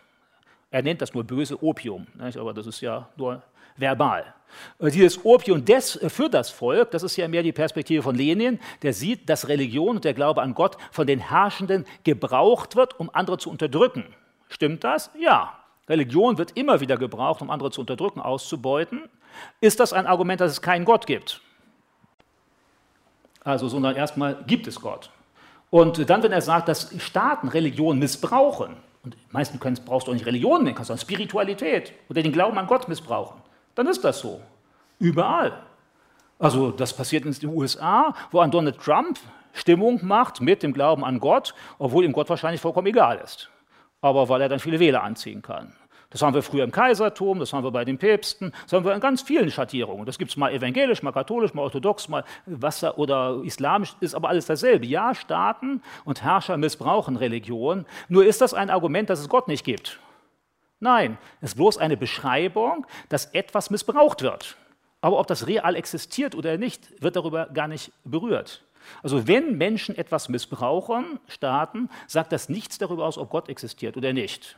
Er 0.71 0.81
nennt 0.81 1.01
das 1.01 1.13
nur 1.13 1.23
böse 1.23 1.63
Opium, 1.63 2.07
nicht? 2.15 2.37
aber 2.37 2.53
das 2.53 2.65
ist 2.65 2.81
ja 2.81 3.07
nur 3.15 3.43
verbal. 3.77 4.33
Äh, 4.79 4.89
dieses 4.89 5.23
Opium 5.23 5.63
des, 5.63 5.99
für 6.07 6.29
das 6.29 6.49
Volk, 6.49 6.91
das 6.91 7.03
ist 7.03 7.15
ja 7.15 7.27
mehr 7.27 7.43
die 7.43 7.51
Perspektive 7.51 8.01
von 8.01 8.15
Lenin, 8.15 8.59
der 8.81 8.93
sieht, 8.93 9.29
dass 9.29 9.47
Religion 9.47 9.97
und 9.97 10.03
der 10.05 10.13
Glaube 10.13 10.41
an 10.41 10.53
Gott 10.53 10.77
von 10.91 11.05
den 11.05 11.19
Herrschenden 11.19 11.85
gebraucht 12.03 12.75
wird, 12.75 12.99
um 12.99 13.09
andere 13.13 13.37
zu 13.37 13.49
unterdrücken. 13.49 14.05
Stimmt 14.49 14.83
das? 14.83 15.11
Ja. 15.19 15.59
Religion 15.87 16.39
wird 16.39 16.57
immer 16.57 16.79
wieder 16.79 16.97
gebraucht, 16.97 17.43
um 17.43 17.51
andere 17.51 17.69
zu 17.69 17.81
unterdrücken, 17.81 18.19
auszubeuten. 18.19 19.03
Ist 19.61 19.79
das 19.79 19.93
ein 19.93 20.07
Argument, 20.07 20.41
dass 20.41 20.51
es 20.51 20.61
keinen 20.61 20.85
Gott 20.85 21.05
gibt? 21.05 21.41
Also, 23.45 23.69
sondern 23.69 23.95
erstmal 23.95 24.43
gibt 24.45 24.67
es 24.67 24.81
Gott. 24.81 25.09
Und 25.69 26.09
dann, 26.09 26.21
wenn 26.21 26.33
er 26.33 26.41
sagt, 26.41 26.67
dass 26.67 26.93
Staaten 27.01 27.47
Religion 27.47 27.97
missbrauchen, 27.97 28.75
und 29.03 29.13
die 29.13 29.33
meisten 29.33 29.59
können, 29.59 29.79
brauchst 29.85 30.07
du 30.07 30.11
auch 30.11 30.15
nicht 30.15 30.25
Religion 30.25 30.63
nennen, 30.63 30.75
kannst 30.75 30.89
du 30.89 30.97
Spiritualität 30.97 31.93
oder 32.09 32.21
den 32.21 32.33
Glauben 32.33 32.57
an 32.57 32.67
Gott 32.67 32.89
missbrauchen, 32.89 33.41
dann 33.75 33.87
ist 33.87 34.03
das 34.03 34.19
so. 34.19 34.41
Überall. 34.99 35.61
Also 36.39 36.71
das 36.71 36.93
passiert 36.93 37.25
in 37.25 37.31
den 37.31 37.49
USA, 37.49 38.13
wo 38.31 38.39
ein 38.39 38.51
Donald 38.51 38.79
Trump 38.79 39.19
Stimmung 39.53 40.05
macht 40.05 40.41
mit 40.41 40.63
dem 40.63 40.73
Glauben 40.73 41.05
an 41.05 41.19
Gott, 41.19 41.53
obwohl 41.77 42.03
ihm 42.03 42.11
Gott 42.11 42.29
wahrscheinlich 42.29 42.59
vollkommen 42.59 42.87
egal 42.87 43.21
ist 43.23 43.49
aber 44.05 44.29
weil 44.29 44.41
er 44.41 44.49
dann 44.49 44.59
viele 44.59 44.79
Wähler 44.79 45.03
anziehen 45.03 45.41
kann. 45.41 45.73
Das 46.15 46.21
haben 46.21 46.33
wir 46.33 46.43
früher 46.43 46.63
im 46.63 46.71
Kaisertum, 46.71 47.39
das 47.39 47.51
haben 47.51 47.65
wir 47.65 47.71
bei 47.71 47.83
den 47.83 47.97
Päpsten, 47.97 48.53
das 48.63 48.71
haben 48.71 48.85
wir 48.85 48.93
in 48.93 49.01
ganz 49.01 49.21
vielen 49.21 49.51
Schattierungen. 49.51 50.05
Das 50.05 50.17
gibt 50.17 50.31
es 50.31 50.37
mal 50.37 50.49
evangelisch, 50.53 51.03
mal 51.03 51.11
katholisch, 51.11 51.53
mal 51.53 51.63
orthodox, 51.63 52.07
mal 52.07 52.23
was 52.45 52.85
oder 52.85 53.41
islamisch, 53.43 53.97
ist 53.99 54.15
aber 54.15 54.29
alles 54.29 54.45
dasselbe. 54.45 54.85
Ja, 54.85 55.13
Staaten 55.13 55.83
und 56.05 56.23
Herrscher 56.23 56.55
missbrauchen 56.55 57.17
Religion. 57.17 57.85
Nur 58.07 58.25
ist 58.25 58.39
das 58.39 58.53
ein 58.53 58.69
Argument, 58.69 59.09
dass 59.09 59.19
es 59.19 59.27
Gott 59.27 59.49
nicht 59.49 59.65
gibt? 59.65 59.99
Nein, 60.79 61.17
es 61.41 61.49
ist 61.49 61.55
bloß 61.55 61.79
eine 61.79 61.97
Beschreibung, 61.97 62.87
dass 63.09 63.25
etwas 63.33 63.69
missbraucht 63.69 64.21
wird. 64.21 64.55
Aber 65.01 65.19
ob 65.19 65.27
das 65.27 65.47
real 65.47 65.75
existiert 65.75 66.33
oder 66.33 66.57
nicht, 66.57 67.03
wird 67.03 67.17
darüber 67.17 67.47
gar 67.47 67.67
nicht 67.67 67.91
berührt. 68.05 68.63
Also 69.03 69.27
wenn 69.27 69.57
Menschen 69.57 69.97
etwas 69.97 70.29
missbrauchen, 70.29 71.19
Staaten, 71.27 71.89
sagt 72.07 72.31
das 72.31 72.47
nichts 72.47 72.77
darüber 72.77 73.05
aus, 73.05 73.17
ob 73.17 73.29
Gott 73.31 73.49
existiert 73.49 73.97
oder 73.97 74.13
nicht. 74.13 74.55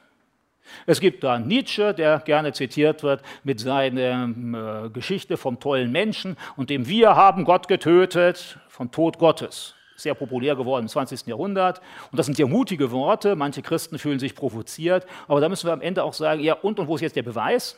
Es 0.85 0.99
gibt 0.99 1.23
da 1.23 1.39
Nietzsche, 1.39 1.93
der 1.93 2.19
gerne 2.19 2.53
zitiert 2.53 3.03
wird 3.03 3.21
mit 3.43 3.59
seiner 3.59 4.85
äh, 4.85 4.89
Geschichte 4.89 5.37
vom 5.37 5.59
tollen 5.59 5.91
Menschen 5.91 6.37
und 6.55 6.69
dem 6.69 6.87
Wir 6.87 7.15
haben 7.15 7.45
Gott 7.45 7.67
getötet, 7.67 8.59
vom 8.67 8.91
Tod 8.91 9.17
Gottes. 9.17 9.75
Sehr 9.95 10.13
populär 10.13 10.55
geworden 10.55 10.83
im 10.83 10.89
20. 10.89 11.25
Jahrhundert. 11.25 11.81
Und 12.11 12.19
das 12.19 12.27
sind 12.27 12.37
ja 12.37 12.45
mutige 12.45 12.91
Worte. 12.91 13.35
Manche 13.35 13.63
Christen 13.63 13.97
fühlen 13.97 14.19
sich 14.19 14.35
provoziert. 14.35 15.07
Aber 15.27 15.41
da 15.41 15.49
müssen 15.49 15.67
wir 15.67 15.73
am 15.73 15.81
Ende 15.81 16.03
auch 16.03 16.13
sagen: 16.13 16.41
Ja, 16.41 16.53
und, 16.53 16.79
und 16.79 16.87
wo 16.87 16.95
ist 16.95 17.01
jetzt 17.01 17.15
der 17.15 17.23
Beweis? 17.23 17.75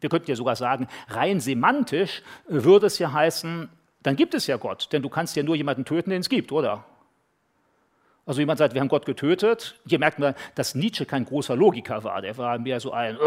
Wir 0.00 0.08
könnten 0.08 0.30
ja 0.30 0.36
sogar 0.36 0.56
sagen, 0.56 0.88
rein 1.08 1.40
semantisch 1.40 2.22
äh, 2.48 2.64
würde 2.64 2.86
es 2.86 2.98
ja 2.98 3.12
heißen, 3.12 3.68
dann 4.02 4.16
gibt 4.16 4.34
es 4.34 4.46
ja 4.46 4.56
Gott, 4.56 4.88
denn 4.92 5.02
du 5.02 5.08
kannst 5.08 5.36
ja 5.36 5.42
nur 5.42 5.56
jemanden 5.56 5.84
töten, 5.84 6.10
den 6.10 6.20
es 6.20 6.28
gibt, 6.28 6.52
oder? 6.52 6.84
Also 8.30 8.40
jemand 8.40 8.60
sagt, 8.60 8.74
wir 8.74 8.80
haben 8.80 8.86
Gott 8.86 9.06
getötet. 9.06 9.74
Hier 9.88 9.98
merkt 9.98 10.20
man, 10.20 10.36
dass 10.54 10.76
Nietzsche 10.76 11.04
kein 11.04 11.24
großer 11.24 11.56
Logiker 11.56 12.04
war. 12.04 12.22
Der 12.22 12.38
war 12.38 12.60
mehr 12.60 12.78
so 12.78 12.92
ein, 12.92 13.18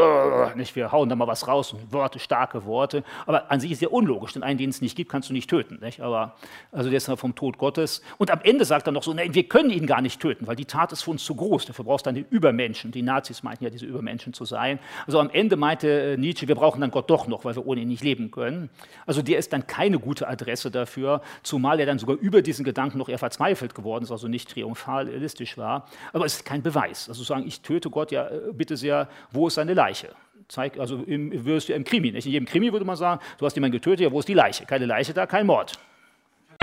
nicht, 0.55 0.77
wir 0.77 0.93
hauen 0.93 1.09
da 1.09 1.17
mal 1.17 1.27
was 1.27 1.45
raus, 1.45 1.75
Worte, 1.89 2.19
starke 2.19 2.63
Worte. 2.63 3.03
Aber 3.25 3.51
an 3.51 3.59
sich 3.59 3.73
ist 3.73 3.81
er 3.81 3.91
unlogisch, 3.91 4.31
denn 4.31 4.43
einen, 4.43 4.57
den 4.57 4.69
es 4.69 4.79
nicht 4.79 4.95
gibt, 4.95 5.11
kannst 5.11 5.27
du 5.27 5.33
nicht 5.33 5.49
töten. 5.49 5.79
Nicht? 5.81 5.99
Aber 5.99 6.37
also 6.71 6.89
der 6.89 6.95
ist 6.95 7.11
vom 7.17 7.35
Tod 7.35 7.57
Gottes. 7.57 8.01
Und 8.17 8.31
am 8.31 8.39
Ende 8.43 8.63
sagt 8.63 8.87
er 8.87 8.93
noch 8.93 9.03
so, 9.03 9.13
nein, 9.13 9.35
wir 9.35 9.43
können 9.43 9.71
ihn 9.71 9.87
gar 9.87 9.99
nicht 9.99 10.21
töten, 10.21 10.47
weil 10.47 10.55
die 10.55 10.63
Tat 10.63 10.93
ist 10.93 11.01
für 11.01 11.11
uns 11.11 11.25
zu 11.25 11.35
groß. 11.35 11.65
Dafür 11.65 11.83
brauchst 11.83 12.05
du 12.05 12.07
dann 12.07 12.15
den 12.15 12.27
Übermenschen. 12.29 12.93
Die 12.93 13.01
Nazis 13.01 13.43
meinten 13.43 13.65
ja, 13.65 13.69
diese 13.69 13.85
Übermenschen 13.85 14.31
zu 14.31 14.45
sein. 14.45 14.79
Also 15.05 15.19
am 15.19 15.29
Ende 15.31 15.57
meinte 15.57 16.13
äh, 16.13 16.17
Nietzsche, 16.17 16.47
wir 16.47 16.55
brauchen 16.55 16.79
dann 16.79 16.91
Gott 16.91 17.09
doch 17.09 17.27
noch, 17.27 17.43
weil 17.43 17.57
wir 17.57 17.67
ohne 17.67 17.81
ihn 17.81 17.89
nicht 17.89 18.05
leben 18.05 18.31
können. 18.31 18.69
Also 19.05 19.21
der 19.21 19.37
ist 19.37 19.51
dann 19.51 19.67
keine 19.67 19.99
gute 19.99 20.29
Adresse 20.29 20.71
dafür, 20.71 21.21
zumal 21.41 21.81
er 21.81 21.87
dann 21.87 21.99
sogar 21.99 22.15
über 22.15 22.41
diesen 22.41 22.63
Gedanken 22.63 22.99
noch 22.99 23.09
eher 23.09 23.19
verzweifelt 23.19 23.75
geworden 23.75 24.05
ist, 24.05 24.11
also 24.11 24.29
nicht 24.29 24.53
triumphal 24.93 25.07
realistisch 25.07 25.57
war. 25.57 25.87
Aber 26.11 26.25
es 26.25 26.35
ist 26.35 26.45
kein 26.45 26.61
Beweis. 26.61 27.09
Also 27.09 27.23
sagen, 27.23 27.45
ich 27.47 27.61
töte 27.61 27.89
Gott, 27.89 28.11
ja, 28.11 28.27
äh, 28.27 28.51
bitte 28.53 28.77
sehr, 28.77 29.07
wo 29.31 29.47
ist 29.47 29.55
seine 29.55 29.73
Leiche? 29.73 30.09
Zeig, 30.47 30.77
also 30.77 30.97
im, 31.03 31.45
würdest 31.45 31.69
du 31.69 31.73
im 31.73 31.83
Krimi, 31.83 32.11
nicht? 32.11 32.25
in 32.25 32.33
jedem 32.33 32.45
Krimi 32.45 32.71
würde 32.71 32.85
man 32.85 32.95
sagen, 32.95 33.21
du 33.37 33.45
hast 33.45 33.55
jemanden 33.55 33.73
getötet, 33.73 34.01
ja, 34.01 34.11
wo 34.11 34.19
ist 34.19 34.27
die 34.27 34.33
Leiche? 34.33 34.65
Keine 34.65 34.85
Leiche 34.85 35.13
da, 35.13 35.25
kein 35.25 35.45
Mord. 35.45 35.73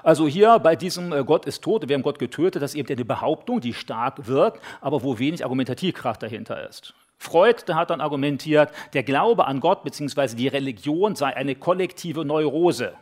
Also 0.03 0.29
hier 0.29 0.59
bei 0.59 0.77
diesem 0.77 1.13
äh, 1.13 1.25
Gott 1.25 1.47
ist 1.47 1.63
tot, 1.63 1.89
wir 1.89 1.95
haben 1.95 2.03
Gott 2.03 2.19
getötet, 2.19 2.63
das 2.63 2.73
ist 2.73 2.79
eben 2.79 2.89
eine 2.89 3.05
Behauptung, 3.05 3.61
die 3.61 3.75
stark 3.75 4.27
wirkt, 4.27 4.61
aber 4.81 5.03
wo 5.03 5.19
wenig 5.19 5.45
Argumentativkraft 5.45 6.23
dahinter 6.23 6.69
ist. 6.69 6.95
Freud 7.19 7.65
der 7.69 7.75
hat 7.75 7.91
dann 7.91 8.01
argumentiert, 8.01 8.71
der 8.95 9.03
Glaube 9.03 9.47
an 9.47 9.61
Gott 9.61 9.85
bzw. 9.85 10.37
die 10.37 10.49
Religion 10.49 11.17
sei 11.17 11.37
eine 11.37 11.55
kollektive 11.55 12.25
Neurose. 12.25 12.95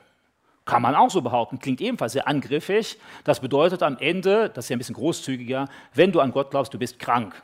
Kann 0.68 0.83
man 0.83 0.94
auch 0.94 1.09
so 1.09 1.22
behaupten, 1.22 1.59
klingt 1.59 1.81
ebenfalls 1.81 2.12
sehr 2.12 2.28
angriffig. 2.28 2.98
Das 3.24 3.40
bedeutet 3.40 3.83
am 3.83 3.96
Ende, 3.96 4.50
das 4.50 4.66
ist 4.66 4.68
ja 4.68 4.76
ein 4.76 4.78
bisschen 4.78 4.96
großzügiger, 4.96 5.66
wenn 5.94 6.12
du 6.12 6.20
an 6.20 6.31
Gott 6.31 6.50
glaubst, 6.50 6.74
du 6.74 6.78
bist 6.78 6.98
krank. 6.98 7.40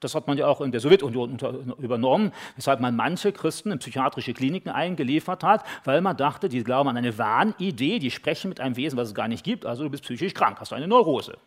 Das 0.00 0.14
hat 0.14 0.26
man 0.26 0.36
ja 0.36 0.46
auch 0.46 0.60
in 0.60 0.70
der 0.70 0.82
Sowjetunion 0.82 1.38
übernommen, 1.78 2.30
weshalb 2.56 2.80
man 2.80 2.94
manche 2.94 3.32
Christen 3.32 3.72
in 3.72 3.78
psychiatrische 3.78 4.34
Kliniken 4.34 4.68
eingeliefert 4.68 5.44
hat, 5.44 5.64
weil 5.84 6.02
man 6.02 6.18
dachte, 6.18 6.50
die 6.50 6.62
glauben 6.62 6.90
an 6.90 6.98
eine 6.98 7.16
Wahnidee, 7.16 8.00
die 8.00 8.10
sprechen 8.10 8.50
mit 8.50 8.60
einem 8.60 8.76
Wesen, 8.76 8.98
was 8.98 9.08
es 9.08 9.14
gar 9.14 9.28
nicht 9.28 9.44
gibt, 9.44 9.64
also 9.64 9.84
du 9.84 9.90
bist 9.90 10.02
psychisch 10.02 10.34
krank, 10.34 10.60
hast 10.60 10.74
eine 10.74 10.86
Neurose. 10.86 11.38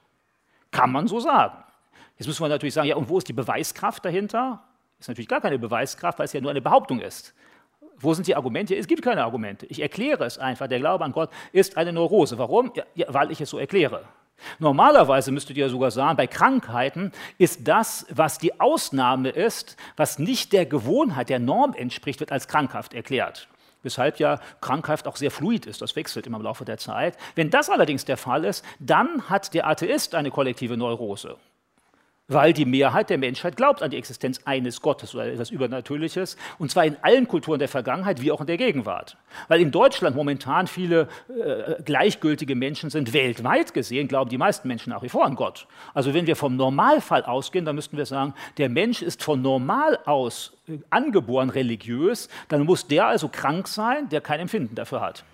Kann 0.71 0.91
man 0.91 1.07
so 1.07 1.19
sagen. 1.19 1.63
Jetzt 2.17 2.25
muss 2.25 2.39
man 2.39 2.49
natürlich 2.49 2.73
sagen, 2.73 2.87
ja, 2.87 2.95
und 2.95 3.09
wo 3.09 3.19
ist 3.19 3.27
die 3.27 3.33
Beweiskraft 3.33 4.03
dahinter? 4.03 4.63
Ist 4.97 5.07
natürlich 5.07 5.29
gar 5.29 5.41
keine 5.41 5.59
Beweiskraft, 5.59 6.17
weil 6.17 6.25
es 6.25 6.33
ja 6.33 6.41
nur 6.41 6.49
eine 6.49 6.61
Behauptung 6.61 6.99
ist. 6.99 7.35
Wo 8.01 8.13
sind 8.13 8.27
die 8.27 8.35
Argumente? 8.35 8.75
Es 8.75 8.87
gibt 8.87 9.01
keine 9.03 9.23
Argumente. 9.23 9.65
Ich 9.67 9.81
erkläre 9.81 10.25
es 10.25 10.37
einfach. 10.37 10.67
Der 10.67 10.79
Glaube 10.79 11.03
an 11.03 11.11
Gott 11.11 11.29
ist 11.51 11.77
eine 11.77 11.93
Neurose. 11.93 12.37
Warum? 12.37 12.71
Ja, 12.95 13.05
weil 13.09 13.31
ich 13.31 13.41
es 13.41 13.49
so 13.49 13.57
erkläre. 13.57 14.03
Normalerweise 14.57 15.31
müsstet 15.31 15.57
ihr 15.57 15.69
sogar 15.69 15.91
sagen, 15.91 16.17
bei 16.17 16.25
Krankheiten 16.25 17.11
ist 17.37 17.67
das, 17.67 18.07
was 18.09 18.39
die 18.39 18.59
Ausnahme 18.59 19.29
ist, 19.29 19.77
was 19.97 20.17
nicht 20.17 20.51
der 20.51 20.65
Gewohnheit, 20.65 21.29
der 21.29 21.39
Norm 21.39 21.73
entspricht, 21.73 22.19
wird 22.19 22.31
als 22.31 22.47
krankhaft 22.47 22.93
erklärt. 22.93 23.47
Weshalb 23.83 24.19
ja 24.19 24.39
Krankheit 24.59 25.07
auch 25.07 25.15
sehr 25.15 25.31
fluid 25.31 25.65
ist, 25.65 25.81
das 25.81 25.95
wechselt 25.95 26.27
immer 26.27 26.37
im 26.37 26.43
Laufe 26.43 26.65
der 26.65 26.77
Zeit. 26.77 27.17
Wenn 27.35 27.49
das 27.49 27.69
allerdings 27.69 28.05
der 28.05 28.17
Fall 28.17 28.45
ist, 28.45 28.63
dann 28.79 29.29
hat 29.29 29.53
der 29.53 29.67
Atheist 29.67 30.15
eine 30.15 30.31
kollektive 30.31 30.77
Neurose 30.77 31.37
weil 32.33 32.53
die 32.53 32.65
Mehrheit 32.65 33.09
der 33.09 33.17
Menschheit 33.17 33.57
glaubt 33.57 33.83
an 33.83 33.91
die 33.91 33.97
Existenz 33.97 34.39
eines 34.45 34.81
Gottes 34.81 35.13
oder 35.13 35.25
etwas 35.25 35.49
Übernatürliches, 35.49 36.37
und 36.59 36.71
zwar 36.71 36.85
in 36.85 36.95
allen 37.01 37.27
Kulturen 37.27 37.59
der 37.59 37.67
Vergangenheit 37.67 38.21
wie 38.21 38.31
auch 38.31 38.41
in 38.41 38.47
der 38.47 38.57
Gegenwart. 38.57 39.17
Weil 39.47 39.61
in 39.61 39.71
Deutschland 39.71 40.15
momentan 40.15 40.67
viele 40.67 41.07
äh, 41.29 41.81
gleichgültige 41.83 42.55
Menschen 42.55 42.89
sind, 42.89 43.13
weltweit 43.13 43.73
gesehen 43.73 44.07
glauben 44.07 44.29
die 44.29 44.37
meisten 44.37 44.67
Menschen 44.67 44.91
nach 44.91 45.03
wie 45.03 45.09
vor 45.09 45.25
an 45.25 45.35
Gott. 45.35 45.67
Also 45.93 46.13
wenn 46.13 46.27
wir 46.27 46.35
vom 46.35 46.55
Normalfall 46.55 47.23
ausgehen, 47.23 47.65
dann 47.65 47.75
müssten 47.75 47.97
wir 47.97 48.05
sagen, 48.05 48.33
der 48.57 48.69
Mensch 48.69 49.01
ist 49.01 49.23
von 49.23 49.41
normal 49.41 49.99
aus 50.05 50.53
äh, 50.67 50.77
angeboren 50.89 51.49
religiös, 51.49 52.29
dann 52.47 52.63
muss 52.63 52.87
der 52.87 53.07
also 53.07 53.27
krank 53.27 53.67
sein, 53.67 54.09
der 54.09 54.21
kein 54.21 54.39
Empfinden 54.39 54.75
dafür 54.75 55.01
hat. 55.01 55.25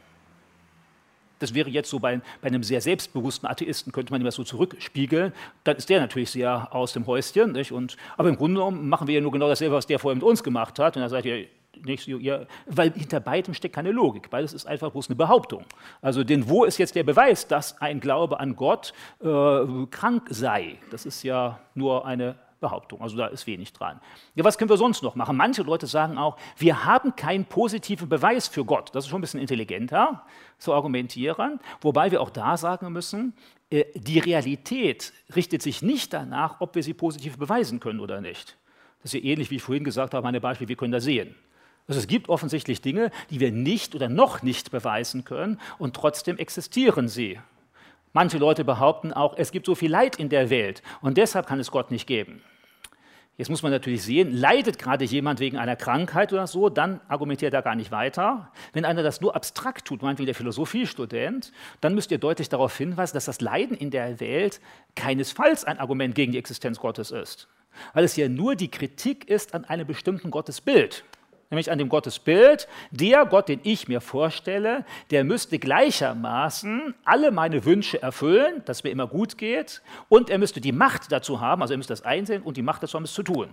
Das 1.40 1.54
wäre 1.54 1.70
jetzt 1.70 1.90
so 1.90 2.00
bei, 2.00 2.22
bei, 2.42 2.48
einem 2.48 2.64
sehr 2.64 2.82
selbstbewussten 2.82 3.48
Atheisten, 3.48 3.92
könnte 3.92 4.12
man 4.12 4.22
ihm 4.22 4.26
das 4.26 4.36
so 4.36 4.44
zurückspiegeln. 4.44 5.34
Dann 5.64 5.78
ist 5.78 5.90
der 5.90 6.00
natürlich 6.00 6.32
sehr 6.32 6.74
aus 6.74 6.94
dem 6.94 7.06
Häuschen. 7.08 7.52
Nicht? 7.52 7.72
Und, 7.72 7.98
aber 8.18 8.30
im 8.30 8.36
Grunde 8.36 8.60
genommen 8.60 8.90
machen 8.90 9.08
wir 9.08 9.16
ja 9.16 9.22
nur 9.22 9.32
genau 9.32 9.48
dasselbe, 9.48 9.76
was 9.76 9.86
der 9.86 10.00
vorher 10.00 10.16
mit 10.16 10.24
uns 10.24 10.44
gemacht 10.44 10.80
hat. 10.80 10.96
Und 10.96 11.02
dann 11.02 11.10
sagt 11.10 11.26
ihr, 11.26 11.48
nicht, 11.86 12.08
ja, 12.08 12.46
weil 12.66 12.92
hinter 12.92 13.20
beidem 13.20 13.54
steckt 13.54 13.76
keine 13.76 13.92
Logik, 13.92 14.32
weil 14.32 14.44
es 14.44 14.54
ist 14.54 14.66
einfach 14.66 14.92
bloß 14.92 15.10
eine 15.10 15.16
Behauptung. 15.16 15.64
Also, 16.02 16.24
denn 16.24 16.50
wo 16.50 16.64
ist 16.64 16.78
jetzt 16.78 16.96
der 16.96 17.04
Beweis, 17.04 17.48
dass 17.48 17.80
ein 17.82 18.00
Glaube 18.00 18.40
an 18.40 18.56
Gott 18.56 18.94
äh, 19.22 19.86
krank 19.92 20.28
sei? 20.30 20.78
Das 20.92 21.06
ist 21.06 21.24
ja 21.24 21.60
nur 21.76 22.06
eine 22.06 22.36
Behauptung. 22.60 23.02
Also 23.02 23.18
da 23.18 23.28
ist 23.28 23.48
wenig 23.48 23.74
dran. 23.74 24.00
Ja, 24.36 24.44
was 24.44 24.58
können 24.58 24.70
wir 24.70 24.78
sonst 24.78 25.04
noch 25.04 25.16
machen? 25.16 25.38
Manche 25.38 25.64
Leute 25.64 25.88
sagen 25.88 26.18
auch, 26.18 26.38
wir 26.58 26.86
haben 26.86 27.16
keinen 27.16 27.46
positiven 27.46 28.10
Beweis 28.10 28.48
für 28.48 28.66
Gott. 28.66 28.90
Das 28.94 29.06
ist 29.06 29.10
schon 29.10 29.20
ein 29.20 29.22
bisschen 29.22 29.40
intelligenter 29.40 30.24
zu 30.58 30.74
argumentieren, 30.74 31.60
wobei 31.82 32.12
wir 32.12 32.22
auch 32.22 32.30
da 32.30 32.58
sagen 32.58 32.92
müssen, 32.92 33.34
äh, 33.70 33.86
die 33.96 34.20
Realität 34.20 35.14
richtet 35.36 35.62
sich 35.62 35.82
nicht 35.82 36.14
danach, 36.14 36.62
ob 36.62 36.76
wir 36.76 36.84
sie 36.84 36.94
positiv 36.94 37.38
beweisen 37.38 37.80
können 37.80 38.00
oder 38.00 38.22
nicht. 38.22 38.58
Das 39.02 39.14
ist 39.14 39.22
ja 39.22 39.30
ähnlich, 39.30 39.52
wie 39.52 39.56
ich 39.58 39.64
vorhin 39.64 39.84
gesagt 39.84 40.14
habe, 40.14 40.24
meine 40.24 40.42
Beispiel, 40.42 40.68
wir 40.68 40.76
können 40.76 40.92
das 40.92 41.04
sehen. 41.04 41.36
Also 41.88 42.00
es 42.00 42.08
gibt 42.08 42.28
offensichtlich 42.28 42.82
Dinge, 42.82 43.12
die 43.30 43.40
wir 43.40 43.52
nicht 43.52 43.96
oder 43.96 44.10
noch 44.10 44.42
nicht 44.42 44.72
beweisen 44.72 45.24
können 45.24 45.60
und 45.78 45.96
trotzdem 45.96 46.38
existieren 46.38 47.08
sie. 47.08 47.40
Manche 48.18 48.40
Leute 48.40 48.66
behaupten 48.66 49.14
auch, 49.14 49.36
es 49.38 49.52
gibt 49.52 49.68
so 49.68 49.76
viel 49.76 49.92
Leid 49.92 50.16
in 50.16 50.30
der 50.30 50.50
Welt 50.50 50.82
und 51.02 51.20
deshalb 51.20 51.46
kann 51.46 51.60
es 51.60 51.70
Gott 51.70 51.92
nicht 51.92 52.08
geben. 52.08 52.42
Jetzt 53.38 53.50
muss 53.50 53.62
man 53.62 53.72
natürlich 53.72 54.02
sehen, 54.02 54.36
leidet 54.36 54.80
gerade 54.80 55.06
jemand 55.06 55.40
wegen 55.40 55.60
einer 55.60 55.76
Krankheit 55.76 56.34
oder 56.34 56.48
so, 56.48 56.70
dann 56.70 57.00
argumentiert 57.10 57.54
er 57.54 57.62
gar 57.62 57.76
nicht 57.76 57.92
weiter. 57.92 58.52
Wenn 58.74 58.86
einer 58.86 59.04
das 59.04 59.22
nur 59.22 59.36
abstrakt 59.36 59.86
tut, 59.86 60.02
meinetwegen 60.02 60.26
der 60.26 60.34
Philosophiestudent, 60.34 61.52
dann 61.80 61.94
müsst 61.94 62.10
ihr 62.10 62.18
deutlich 62.18 62.50
darauf 62.50 62.76
hinweisen, 62.76 63.14
dass 63.14 63.26
das 63.26 63.40
Leiden 63.40 63.78
in 63.78 63.92
der 63.92 64.20
Welt 64.20 64.62
keinesfalls 64.96 65.64
ein 65.64 65.78
Argument 65.78 66.16
gegen 66.16 66.32
die 66.32 66.40
Existenz 66.40 66.80
Gottes 66.80 67.12
ist, 67.12 67.48
weil 67.94 68.04
es 68.04 68.16
ja 68.16 68.28
nur 68.28 68.56
die 68.56 68.72
Kritik 68.72 69.30
ist 69.30 69.54
an 69.54 69.64
einem 69.66 69.86
bestimmten 69.86 70.32
Gottesbild 70.32 71.04
nämlich 71.50 71.72
an 71.72 71.78
dem 71.78 71.90
Gottesbild, 71.90 72.68
der 72.92 73.26
Gott, 73.26 73.48
den 73.50 73.60
ich 73.64 73.88
mir 73.88 74.02
vorstelle, 74.02 74.86
der 75.12 75.24
müsste 75.24 75.60
gleichermaßen 75.60 76.94
alle 77.06 77.32
meine 77.32 77.66
Wünsche 77.66 78.02
erfüllen, 78.02 78.62
dass 78.66 78.78
es 78.78 78.84
mir 78.84 78.90
immer 78.90 79.08
gut 79.08 79.38
geht, 79.38 79.82
und 80.10 80.30
er 80.30 80.38
müsste 80.38 80.62
die 80.62 80.72
Macht 80.72 81.12
dazu 81.12 81.42
haben, 81.42 81.62
also 81.62 81.74
er 81.74 81.78
müsste 81.78 81.94
das 81.94 82.04
einsehen 82.04 82.42
und 82.42 82.58
die 82.58 82.62
Macht 82.62 82.84
dazu 82.84 82.96
haben, 82.96 83.04
es 83.04 83.14
zu 83.14 83.24
tun. 83.24 83.50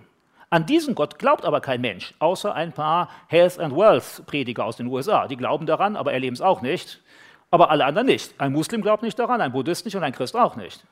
An 0.51 0.67
diesen 0.67 0.95
Gott 0.95 1.19
glaubt 1.19 1.45
aber 1.45 1.61
kein 1.61 1.81
Mensch, 1.81 2.15
außer 2.19 2.55
ein 2.55 2.73
paar 2.73 3.09
Health 3.29 3.59
and 3.59 3.75
Wealth 3.75 4.23
Prediger 4.27 4.65
aus 4.65 4.77
den 4.77 4.87
USA. 4.87 5.27
Die 5.27 5.37
glauben 5.37 5.67
daran, 5.67 5.97
aber 5.97 6.13
erleben 6.13 6.35
es 6.35 6.41
auch 6.41 6.63
nicht. 6.63 7.03
Aber 7.51 7.71
alle 7.71 7.85
anderen 7.85 8.07
nicht. 8.07 8.35
Ein 8.39 8.53
Muslim 8.53 8.81
glaubt 8.83 9.03
nicht 9.03 9.19
daran, 9.19 9.41
ein 9.41 9.53
Buddhist 9.53 9.85
nicht 9.85 9.97
und 9.97 10.05
ein 10.05 10.13
Christ 10.13 10.37
auch 10.37 10.55
nicht. 10.57 10.85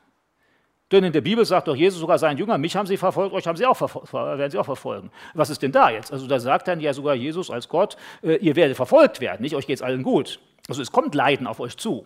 Denn 0.93 1.05
in 1.05 1.11
der 1.11 1.21
Bibel 1.21 1.43
sagt 1.43 1.67
doch 1.67 1.75
Jesus 1.75 1.99
sogar 1.99 2.19
seinen 2.19 2.37
Jüngern, 2.37 2.61
mich 2.61 2.75
haben 2.75 2.85
sie 2.85 2.97
verfolgt, 2.97 3.33
euch 3.33 3.47
haben 3.47 3.57
sie 3.57 3.65
auch 3.65 3.79
werden 3.79 4.51
sie 4.51 4.59
auch 4.59 4.65
verfolgen. 4.65 5.09
Was 5.33 5.49
ist 5.49 5.63
denn 5.63 5.71
da 5.71 5.89
jetzt? 5.89 6.13
Also 6.13 6.27
da 6.27 6.39
sagt 6.39 6.67
dann 6.67 6.79
ja 6.79 6.93
sogar 6.93 7.15
Jesus 7.15 7.49
als 7.49 7.67
Gott, 7.67 7.97
äh, 8.21 8.35
ihr 8.35 8.55
werdet 8.55 8.77
verfolgt 8.77 9.19
werden, 9.19 9.41
nicht? 9.41 9.55
Euch 9.55 9.65
geht 9.65 9.77
es 9.77 9.81
allen 9.81 10.03
gut. 10.03 10.39
Also 10.69 10.83
es 10.83 10.91
kommt 10.91 11.15
Leiden 11.15 11.47
auf 11.47 11.59
euch 11.59 11.77
zu. 11.77 12.05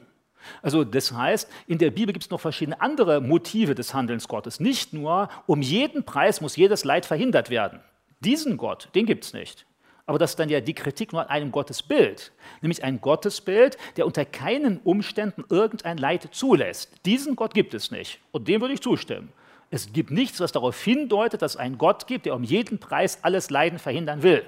Also 0.62 0.86
das 0.86 1.12
heißt, 1.12 1.52
in 1.68 1.80
der 1.80 1.92
Bibel 1.92 2.14
gibt 2.14 2.24
es 2.24 2.32
noch 2.32 2.40
verschiedene 2.40 2.80
andere 2.80 3.20
Motive 3.20 3.76
des 3.76 3.94
Handelns 3.94 4.30
Gottes. 4.30 4.62
Nicht 4.62 4.94
nur, 4.94 5.28
um 5.48 5.62
jeden 5.62 6.06
Preis 6.06 6.40
muss 6.40 6.56
jedes 6.56 6.86
Leid 6.86 7.06
verhindert 7.06 7.50
werden. 7.50 7.82
Diesen 8.22 8.56
Gott, 8.56 8.88
den 8.96 9.06
gibt 9.06 9.26
es 9.26 9.34
nicht. 9.34 9.66
Aber 10.08 10.18
das 10.18 10.32
ist 10.32 10.40
dann 10.40 10.50
ja 10.50 10.62
die 10.62 10.74
Kritik 10.74 11.12
nur 11.12 11.22
an 11.22 11.28
einem 11.28 11.52
Gottesbild, 11.52 12.32
nämlich 12.62 12.82
ein 12.84 13.02
Gottesbild, 13.02 13.78
der 13.98 14.06
unter 14.06 14.24
keinen 14.24 14.80
Umständen 14.80 15.44
irgendein 15.50 15.98
Leid 15.98 16.30
zulässt. 16.32 16.94
Diesen 17.06 17.36
Gott 17.36 17.54
gibt 17.54 17.74
es 17.74 17.92
nicht 17.92 18.20
und 18.32 18.48
dem 18.48 18.62
würde 18.62 18.74
ich 18.74 18.82
zustimmen. 18.82 19.34
Es 19.70 19.92
gibt 19.92 20.12
nichts, 20.12 20.40
was 20.40 20.54
darauf 20.54 20.82
hindeutet, 20.82 21.42
dass 21.42 21.56
es 21.56 21.58
einen 21.58 21.78
Gott 21.78 22.08
gibt, 22.08 22.26
der 22.26 22.36
um 22.36 22.44
jeden 22.44 22.80
Preis 22.80 23.20
alles 23.22 23.50
Leiden 23.50 23.80
verhindern 23.80 24.24
will. 24.24 24.46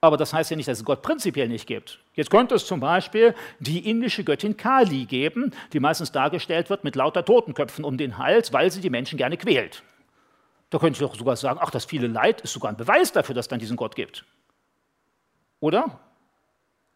Aber 0.00 0.16
das 0.16 0.32
heißt 0.32 0.50
ja 0.50 0.56
nicht, 0.56 0.68
dass 0.68 0.78
es 0.78 0.84
Gott 0.84 1.02
prinzipiell 1.02 1.48
nicht 1.48 1.66
gibt. 1.66 1.98
Jetzt 2.14 2.30
könnte 2.30 2.54
es 2.54 2.64
zum 2.64 2.78
Beispiel 2.78 3.34
die 3.58 3.90
indische 3.90 4.22
Göttin 4.22 4.56
Kali 4.56 5.06
geben, 5.06 5.50
die 5.72 5.80
meistens 5.80 6.12
dargestellt 6.12 6.70
wird 6.70 6.84
mit 6.84 6.94
lauter 6.94 7.24
Totenköpfen 7.24 7.84
um 7.84 7.96
den 7.96 8.18
Hals, 8.18 8.52
weil 8.52 8.70
sie 8.70 8.80
die 8.80 8.90
Menschen 8.90 9.16
gerne 9.16 9.36
quält. 9.36 9.82
Da 10.70 10.78
könnte 10.78 11.02
ich 11.02 11.08
doch 11.08 11.16
sogar 11.16 11.36
sagen, 11.36 11.58
ach, 11.60 11.70
das 11.70 11.86
viele 11.86 12.06
Leid 12.06 12.42
ist 12.42 12.52
sogar 12.52 12.70
ein 12.70 12.76
Beweis 12.76 13.12
dafür, 13.12 13.34
dass 13.34 13.46
es 13.46 13.48
dann 13.48 13.60
diesen 13.60 13.76
Gott 13.76 13.96
gibt. 13.96 14.24
Oder? 15.60 16.00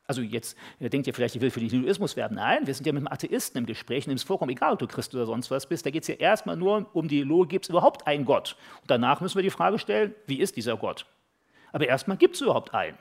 Also 0.07 0.23
jetzt 0.23 0.57
denkt 0.81 1.07
ihr 1.07 1.13
vielleicht, 1.13 1.37
ich 1.37 1.43
will 1.43 1.51
für 1.51 1.61
den 1.61 1.69
Hinduismus 1.69 2.17
werben. 2.17 2.37
Nein, 2.37 2.67
wir 2.67 2.75
sind 2.75 2.87
ja 2.87 2.95
mit 2.95 3.01
einem 3.01 3.13
Atheisten 3.13 3.59
im 3.59 3.67
Gespräch, 3.67 4.05
dem 4.05 4.15
ist 4.15 4.23
vollkommen 4.25 4.51
egal, 4.51 4.73
ob 4.73 4.79
du 4.79 4.87
Christ 4.87 5.15
oder 5.15 5.27
sonst 5.27 5.51
was 5.51 5.67
bist. 5.67 5.85
Da 5.85 5.91
geht 5.91 6.03
es 6.03 6.09
ja 6.09 6.15
erstmal 6.15 6.57
nur 6.57 6.87
um 6.95 7.09
die 7.09 7.23
Logik, 7.23 7.51
gibt 7.51 7.65
es 7.67 7.69
überhaupt 7.69 8.07
einen 8.07 8.25
Gott? 8.25 8.57
Und 8.81 8.91
danach 8.91 9.21
müssen 9.21 9.37
wir 9.37 9.43
die 9.43 9.51
Frage 9.51 9.79
stellen, 9.79 10.15
wie 10.27 10.41
ist 10.41 10.57
dieser 10.57 10.79
Gott? 10.79 11.05
Aber 11.73 11.87
erstmal 11.87 12.17
gibt 12.17 12.37
es 12.37 12.41
überhaupt 12.41 12.73
einen. 12.73 12.97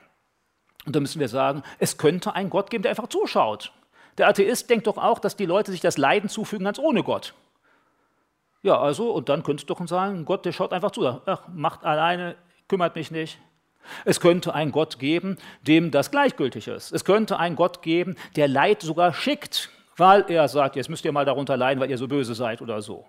Und 0.84 0.94
da 0.94 1.00
müssen 1.00 1.18
wir 1.18 1.28
sagen, 1.28 1.62
es 1.78 1.96
könnte 1.96 2.34
einen 2.34 2.50
Gott 2.50 2.70
geben, 2.70 2.82
der 2.82 2.90
einfach 2.90 3.08
zuschaut. 3.08 3.72
Der 4.18 4.28
Atheist 4.28 4.68
denkt 4.68 4.86
doch 4.86 4.98
auch, 4.98 5.18
dass 5.18 5.34
die 5.34 5.46
Leute 5.46 5.70
sich 5.70 5.80
das 5.80 5.96
Leiden 5.96 6.28
zufügen 6.28 6.64
ganz 6.64 6.78
ohne 6.78 7.02
Gott. 7.02 7.32
Ja, 8.62 8.78
also, 8.78 9.12
und 9.12 9.30
dann 9.30 9.42
könnte 9.42 9.62
es 9.62 9.66
doch 9.66 9.86
sagen, 9.86 10.26
Gott, 10.26 10.44
der 10.44 10.52
schaut 10.52 10.74
einfach 10.74 10.90
zu. 10.90 11.06
Ach, 11.06 11.48
macht 11.48 11.84
alleine, 11.84 12.36
kümmert 12.68 12.96
mich 12.96 13.10
nicht. 13.10 13.38
Es 14.04 14.20
könnte 14.20 14.54
einen 14.54 14.72
Gott 14.72 14.98
geben, 14.98 15.38
dem 15.62 15.90
das 15.90 16.10
gleichgültig 16.10 16.68
ist. 16.68 16.92
Es 16.92 17.04
könnte 17.04 17.38
einen 17.38 17.56
Gott 17.56 17.82
geben, 17.82 18.16
der 18.36 18.48
Leid 18.48 18.82
sogar 18.82 19.14
schickt, 19.14 19.70
weil 19.96 20.24
er 20.28 20.48
sagt, 20.48 20.76
jetzt 20.76 20.88
müsst 20.88 21.04
ihr 21.04 21.12
mal 21.12 21.24
darunter 21.24 21.56
leiden, 21.56 21.80
weil 21.80 21.90
ihr 21.90 21.98
so 21.98 22.08
böse 22.08 22.34
seid 22.34 22.62
oder 22.62 22.82
so. 22.82 23.06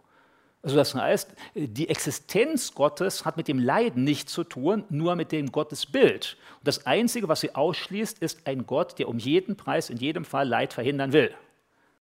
Also 0.62 0.76
das 0.76 0.94
heißt, 0.94 1.34
die 1.56 1.88
Existenz 1.88 2.74
Gottes 2.74 3.24
hat 3.24 3.38
mit 3.38 3.48
dem 3.48 3.60
Leiden 3.60 4.04
nichts 4.04 4.34
zu 4.34 4.44
tun, 4.44 4.84
nur 4.90 5.16
mit 5.16 5.32
dem 5.32 5.52
Gottesbild. 5.52 6.38
Und 6.58 6.68
das 6.68 6.86
Einzige, 6.86 7.30
was 7.30 7.40
sie 7.40 7.56
ausschließt, 7.56 8.20
ist 8.20 8.46
ein 8.46 8.66
Gott, 8.66 9.00
der 9.00 9.08
um 9.08 9.20
jeden 9.20 9.56
Preis 9.56 9.90
in 9.90 9.98
jedem 9.98 10.26
Fall 10.26 10.48
Leid 10.48 10.74
verhindern 10.74 11.14
will. 11.14 11.34